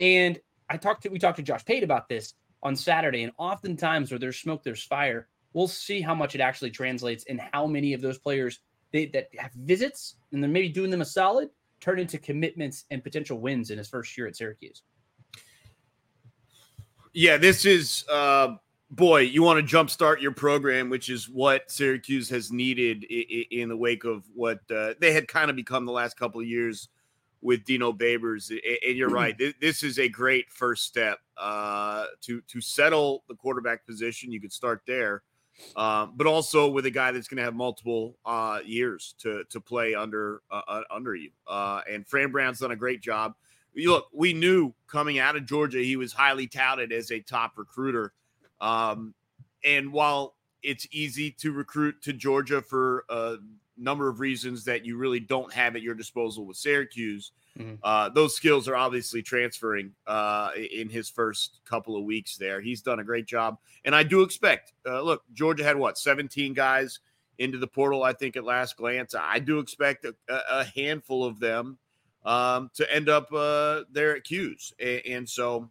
and 0.00 0.38
I 0.68 0.76
talked 0.76 1.02
to 1.04 1.08
we 1.08 1.18
talked 1.18 1.36
to 1.36 1.42
Josh 1.42 1.64
Pate 1.64 1.84
about 1.84 2.08
this 2.08 2.34
on 2.62 2.74
Saturday, 2.74 3.22
and 3.22 3.32
oftentimes 3.38 4.10
where 4.10 4.18
there's 4.18 4.38
smoke, 4.38 4.62
there's 4.62 4.82
fire. 4.82 5.28
We'll 5.52 5.68
see 5.68 6.00
how 6.00 6.14
much 6.14 6.34
it 6.34 6.40
actually 6.40 6.70
translates 6.70 7.24
and 7.28 7.40
how 7.52 7.66
many 7.66 7.92
of 7.92 8.00
those 8.00 8.18
players 8.18 8.60
they, 8.92 9.06
that 9.06 9.28
have 9.36 9.52
visits 9.52 10.16
and 10.32 10.42
they're 10.42 10.50
maybe 10.50 10.68
doing 10.68 10.90
them 10.90 11.00
a 11.00 11.04
solid 11.04 11.50
turn 11.80 11.98
into 11.98 12.18
commitments 12.18 12.84
and 12.90 13.02
potential 13.02 13.40
wins 13.40 13.70
in 13.70 13.78
his 13.78 13.88
first 13.88 14.16
year 14.16 14.26
at 14.26 14.36
Syracuse. 14.36 14.82
Yeah, 17.12 17.36
this 17.36 17.64
is 17.64 18.04
uh 18.08 18.56
boy, 18.90 19.20
you 19.20 19.42
want 19.42 19.66
to 19.66 19.76
jumpstart 19.76 20.20
your 20.20 20.32
program, 20.32 20.90
which 20.90 21.08
is 21.08 21.28
what 21.28 21.70
Syracuse 21.70 22.28
has 22.30 22.50
needed 22.50 23.04
in, 23.04 23.68
the 23.68 23.76
wake 23.76 24.04
of 24.04 24.24
what 24.34 24.60
uh, 24.70 24.94
they 24.98 25.12
had 25.12 25.28
kind 25.28 25.50
of 25.50 25.56
become 25.56 25.86
the 25.86 25.92
last 25.92 26.18
couple 26.18 26.40
of 26.40 26.46
years 26.46 26.88
with 27.42 27.64
Dino 27.64 27.92
Babers. 27.92 28.50
And 28.86 28.96
you're 28.96 29.08
right, 29.08 29.40
this 29.60 29.82
is 29.82 29.98
a 29.98 30.08
great 30.08 30.50
first 30.50 30.84
step 30.84 31.18
uh, 31.36 32.06
to 32.22 32.40
to 32.42 32.60
settle 32.60 33.24
the 33.28 33.34
quarterback 33.34 33.86
position. 33.86 34.32
You 34.32 34.40
could 34.40 34.52
start 34.52 34.82
there, 34.86 35.22
um, 35.76 36.14
but 36.16 36.26
also 36.26 36.68
with 36.68 36.86
a 36.86 36.90
guy 36.90 37.12
that's 37.12 37.28
going 37.28 37.38
to 37.38 37.44
have 37.44 37.54
multiple 37.54 38.18
uh, 38.24 38.60
years 38.64 39.14
to 39.20 39.44
to 39.50 39.60
play 39.60 39.94
under 39.94 40.42
uh, 40.50 40.62
uh 40.66 40.82
under 40.90 41.14
you. 41.14 41.30
Uh, 41.46 41.80
and 41.90 42.06
Fran 42.06 42.30
Brown's 42.30 42.58
done 42.58 42.72
a 42.72 42.76
great 42.76 43.00
job. 43.00 43.34
Look, 43.76 44.08
we 44.12 44.32
knew 44.32 44.74
coming 44.88 45.20
out 45.20 45.36
of 45.36 45.46
Georgia 45.46 45.78
he 45.78 45.94
was 45.94 46.12
highly 46.12 46.48
touted 46.48 46.92
as 46.92 47.12
a 47.12 47.20
top 47.20 47.52
recruiter. 47.56 48.12
Um, 48.60 49.14
and 49.64 49.92
while 49.92 50.34
it's 50.62 50.86
easy 50.90 51.30
to 51.30 51.52
recruit 51.52 52.02
to 52.02 52.12
Georgia 52.12 52.62
for 52.62 53.04
a 53.08 53.36
number 53.76 54.08
of 54.08 54.20
reasons 54.20 54.64
that 54.64 54.84
you 54.84 54.96
really 54.96 55.20
don't 55.20 55.52
have 55.52 55.74
at 55.76 55.82
your 55.82 55.94
disposal 55.94 56.44
with 56.44 56.56
Syracuse, 56.56 57.32
mm-hmm. 57.58 57.74
uh, 57.82 58.10
those 58.10 58.34
skills 58.34 58.68
are 58.68 58.76
obviously 58.76 59.22
transferring 59.22 59.92
uh, 60.06 60.50
in 60.72 60.88
his 60.88 61.08
first 61.08 61.60
couple 61.64 61.96
of 61.96 62.04
weeks 62.04 62.36
there. 62.36 62.60
He's 62.60 62.82
done 62.82 63.00
a 63.00 63.04
great 63.04 63.26
job. 63.26 63.58
And 63.84 63.94
I 63.94 64.02
do 64.02 64.22
expect, 64.22 64.72
uh, 64.86 65.00
look, 65.00 65.22
Georgia 65.32 65.64
had 65.64 65.76
what, 65.76 65.98
17 65.98 66.52
guys 66.52 67.00
into 67.38 67.56
the 67.56 67.66
portal, 67.66 68.02
I 68.02 68.12
think, 68.12 68.36
at 68.36 68.44
last 68.44 68.76
glance. 68.76 69.14
I 69.18 69.38
do 69.38 69.60
expect 69.60 70.04
a, 70.04 70.14
a 70.28 70.64
handful 70.64 71.24
of 71.24 71.40
them 71.40 71.78
um, 72.22 72.70
to 72.74 72.94
end 72.94 73.08
up 73.08 73.32
uh, 73.32 73.82
there 73.90 74.14
at 74.14 74.24
Cuse. 74.24 74.74
And, 74.78 75.02
and 75.06 75.28
so 75.28 75.70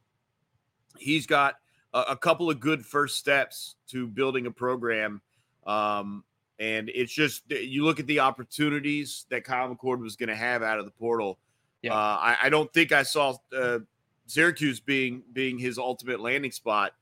he's 0.97 1.27
got– 1.27 1.55
a, 1.93 1.99
a 2.09 2.17
couple 2.17 2.49
of 2.49 2.59
good 2.59 2.85
first 2.85 3.17
steps 3.17 3.75
to 3.87 4.07
building 4.07 4.45
a 4.45 4.51
program. 4.51 5.21
Um, 5.65 6.23
and 6.59 6.89
it's 6.93 7.13
just 7.13 7.43
you 7.49 7.85
look 7.85 7.99
at 7.99 8.07
the 8.07 8.19
opportunities 8.19 9.25
that 9.29 9.43
Kyle 9.43 9.73
McCord 9.73 10.01
was 10.01 10.15
going 10.15 10.29
to 10.29 10.35
have 10.35 10.61
out 10.61 10.79
of 10.79 10.85
the 10.85 10.91
portal. 10.91 11.39
Yeah. 11.81 11.93
Uh, 11.93 12.17
I, 12.19 12.37
I, 12.43 12.49
don't 12.49 12.71
think 12.73 12.91
I 12.91 13.03
saw 13.03 13.35
uh, 13.55 13.79
Syracuse 14.27 14.81
being 14.81 15.23
being 15.31 15.57
his 15.57 15.77
ultimate 15.77 16.19
landing 16.19 16.51
spot, 16.51 16.93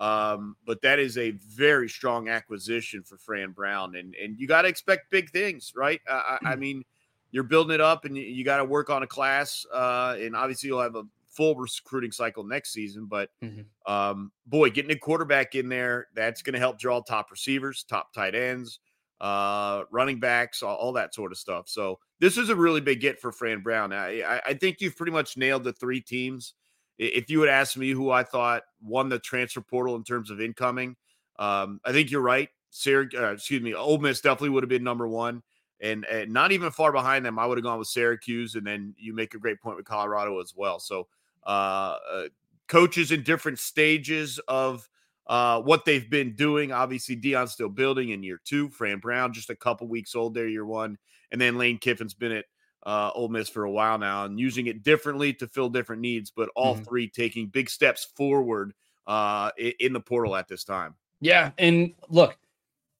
um, 0.00 0.56
but 0.66 0.82
that 0.82 0.98
is 0.98 1.16
a 1.16 1.30
very 1.30 1.88
strong 1.88 2.28
acquisition 2.28 3.04
for 3.04 3.16
Fran 3.16 3.52
Brown, 3.52 3.94
and 3.94 4.16
and 4.16 4.38
you 4.38 4.48
got 4.48 4.62
to 4.62 4.68
expect 4.68 5.10
big 5.10 5.30
things, 5.30 5.72
right? 5.76 6.00
Uh, 6.08 6.22
I, 6.42 6.50
I, 6.50 6.54
mm. 6.56 6.58
mean, 6.58 6.84
you're 7.30 7.44
building 7.44 7.74
it 7.74 7.80
up, 7.80 8.04
and 8.06 8.16
you, 8.16 8.24
you 8.24 8.44
got 8.44 8.56
to 8.56 8.64
work 8.64 8.90
on 8.90 9.04
a 9.04 9.06
class, 9.06 9.64
uh, 9.72 10.16
and 10.18 10.34
obviously 10.34 10.68
you'll 10.68 10.82
have 10.82 10.96
a 10.96 11.04
full 11.34 11.54
recruiting 11.56 12.12
cycle 12.12 12.44
next 12.44 12.72
season. 12.72 13.06
But 13.06 13.30
mm-hmm. 13.42 13.92
um, 13.92 14.32
boy, 14.46 14.70
getting 14.70 14.92
a 14.92 14.98
quarterback 14.98 15.54
in 15.54 15.68
there, 15.68 16.08
that's 16.14 16.42
going 16.42 16.54
to 16.54 16.58
help 16.58 16.78
draw 16.78 17.00
top 17.00 17.30
receivers, 17.30 17.84
top 17.88 18.12
tight 18.12 18.34
ends, 18.34 18.80
uh, 19.20 19.84
running 19.90 20.20
backs, 20.20 20.62
all, 20.62 20.76
all, 20.76 20.92
that 20.92 21.14
sort 21.14 21.32
of 21.32 21.38
stuff. 21.38 21.68
So 21.68 21.98
this 22.20 22.36
is 22.36 22.48
a 22.48 22.56
really 22.56 22.80
big 22.80 23.00
get 23.00 23.20
for 23.20 23.32
Fran 23.32 23.60
Brown. 23.60 23.92
I, 23.92 24.40
I 24.44 24.54
think 24.54 24.80
you've 24.80 24.96
pretty 24.96 25.12
much 25.12 25.36
nailed 25.36 25.64
the 25.64 25.72
three 25.72 26.00
teams. 26.00 26.54
If 26.98 27.28
you 27.28 27.40
would 27.40 27.48
ask 27.48 27.76
me 27.76 27.90
who 27.90 28.10
I 28.10 28.22
thought 28.22 28.62
won 28.82 29.08
the 29.08 29.18
transfer 29.18 29.60
portal 29.60 29.96
in 29.96 30.04
terms 30.04 30.30
of 30.30 30.40
incoming, 30.40 30.96
um, 31.38 31.80
I 31.84 31.92
think 31.92 32.10
you're 32.10 32.20
right. 32.20 32.48
Sarah, 32.70 33.06
uh, 33.16 33.32
excuse 33.32 33.62
me, 33.62 33.74
Ole 33.74 33.98
Miss 33.98 34.20
definitely 34.20 34.50
would 34.50 34.62
have 34.62 34.68
been 34.68 34.84
number 34.84 35.06
one, 35.06 35.42
and, 35.80 36.04
and 36.04 36.32
not 36.32 36.52
even 36.52 36.70
far 36.70 36.92
behind 36.92 37.24
them, 37.24 37.38
I 37.38 37.46
would 37.46 37.56
have 37.58 37.64
gone 37.64 37.78
with 37.78 37.88
Syracuse, 37.88 38.56
and 38.56 38.66
then 38.66 38.94
you 38.98 39.14
make 39.14 39.34
a 39.34 39.38
great 39.38 39.60
point 39.60 39.76
with 39.76 39.86
Colorado 39.86 40.40
as 40.40 40.52
well. 40.56 40.80
So, 40.80 41.06
uh, 41.46 41.96
uh 42.10 42.22
coaches 42.66 43.12
in 43.12 43.22
different 43.22 43.58
stages 43.58 44.38
of 44.48 44.88
uh, 45.26 45.60
what 45.60 45.84
they've 45.84 46.08
been 46.10 46.34
doing. 46.34 46.72
Obviously, 46.72 47.16
Deion's 47.16 47.52
still 47.52 47.68
building 47.68 48.10
in 48.10 48.22
year 48.22 48.40
two. 48.44 48.68
Fran 48.68 48.98
Brown 48.98 49.32
just 49.32 49.50
a 49.50 49.56
couple 49.56 49.86
weeks 49.88 50.14
old 50.14 50.34
there, 50.34 50.48
year 50.48 50.66
one, 50.66 50.98
and 51.32 51.40
then 51.40 51.56
Lane 51.56 51.78
Kiffin's 51.78 52.14
been 52.14 52.32
at 52.32 52.44
uh, 52.84 53.10
Ole 53.14 53.28
Miss 53.28 53.48
for 53.48 53.64
a 53.64 53.70
while 53.70 53.98
now 53.98 54.24
and 54.24 54.38
using 54.38 54.66
it 54.66 54.82
differently 54.82 55.32
to 55.34 55.46
fill 55.46 55.70
different 55.70 56.02
needs. 56.02 56.30
But 56.30 56.50
all 56.54 56.74
mm-hmm. 56.74 56.84
three 56.84 57.08
taking 57.08 57.48
big 57.48 57.70
steps 57.70 58.04
forward 58.16 58.74
uh, 59.06 59.50
in 59.80 59.92
the 59.92 60.00
portal 60.00 60.36
at 60.36 60.48
this 60.48 60.64
time. 60.64 60.94
Yeah, 61.20 61.52
and 61.58 61.94
look, 62.10 62.36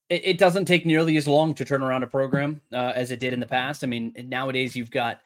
it, 0.09 0.22
it 0.24 0.38
doesn't 0.38 0.64
take 0.64 0.87
nearly 0.87 1.16
as 1.16 1.28
long 1.28 1.54
to 1.54 1.64
turn 1.64 1.83
around 1.83 2.02
a 2.02 2.07
program 2.07 2.61
uh, 2.72 2.92
as 2.94 3.11
it 3.11 3.20
did 3.20 3.33
in 3.33 3.40
the 3.40 3.46
past. 3.46 3.85
I 3.85 3.87
mean, 3.87 4.14
nowadays 4.28 4.74
you've 4.74 4.90
got 4.90 5.20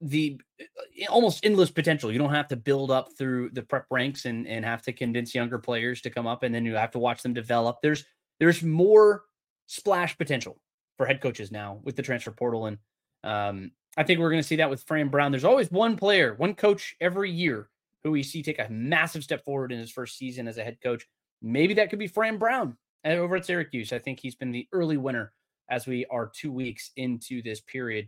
the 0.00 0.40
uh, 0.60 1.10
almost 1.10 1.44
endless 1.44 1.70
potential. 1.70 2.12
You 2.12 2.18
don't 2.18 2.34
have 2.34 2.48
to 2.48 2.56
build 2.56 2.90
up 2.90 3.08
through 3.16 3.50
the 3.50 3.62
prep 3.62 3.86
ranks 3.90 4.24
and 4.24 4.46
and 4.46 4.64
have 4.64 4.82
to 4.82 4.92
convince 4.92 5.34
younger 5.34 5.58
players 5.58 6.00
to 6.02 6.10
come 6.10 6.26
up, 6.26 6.42
and 6.42 6.54
then 6.54 6.64
you 6.64 6.74
have 6.74 6.92
to 6.92 6.98
watch 6.98 7.22
them 7.22 7.34
develop. 7.34 7.78
There's 7.82 8.04
there's 8.38 8.62
more 8.62 9.24
splash 9.66 10.16
potential 10.16 10.60
for 10.96 11.06
head 11.06 11.20
coaches 11.20 11.50
now 11.50 11.80
with 11.82 11.96
the 11.96 12.02
transfer 12.02 12.30
portal, 12.30 12.66
and 12.66 12.78
um, 13.24 13.70
I 13.96 14.02
think 14.02 14.20
we're 14.20 14.30
going 14.30 14.42
to 14.42 14.48
see 14.48 14.56
that 14.56 14.70
with 14.70 14.82
Fran 14.82 15.08
Brown. 15.08 15.30
There's 15.30 15.44
always 15.44 15.70
one 15.70 15.96
player, 15.96 16.34
one 16.34 16.54
coach 16.54 16.94
every 17.00 17.30
year 17.30 17.68
who 18.04 18.10
we 18.10 18.22
see 18.22 18.42
take 18.42 18.58
a 18.58 18.68
massive 18.70 19.24
step 19.24 19.44
forward 19.44 19.72
in 19.72 19.78
his 19.78 19.90
first 19.90 20.18
season 20.18 20.46
as 20.46 20.58
a 20.58 20.64
head 20.64 20.78
coach. 20.82 21.06
Maybe 21.42 21.74
that 21.74 21.90
could 21.90 21.98
be 21.98 22.06
Fran 22.06 22.38
Brown 22.38 22.76
uh, 23.04 23.10
over 23.10 23.36
at 23.36 23.46
Syracuse. 23.46 23.92
I 23.92 23.98
think 23.98 24.20
he's 24.20 24.34
been 24.34 24.52
the 24.52 24.68
early 24.72 24.96
winner 24.96 25.32
as 25.68 25.86
we 25.86 26.06
are 26.06 26.30
two 26.32 26.52
weeks 26.52 26.90
into 26.96 27.42
this 27.42 27.60
period 27.60 28.04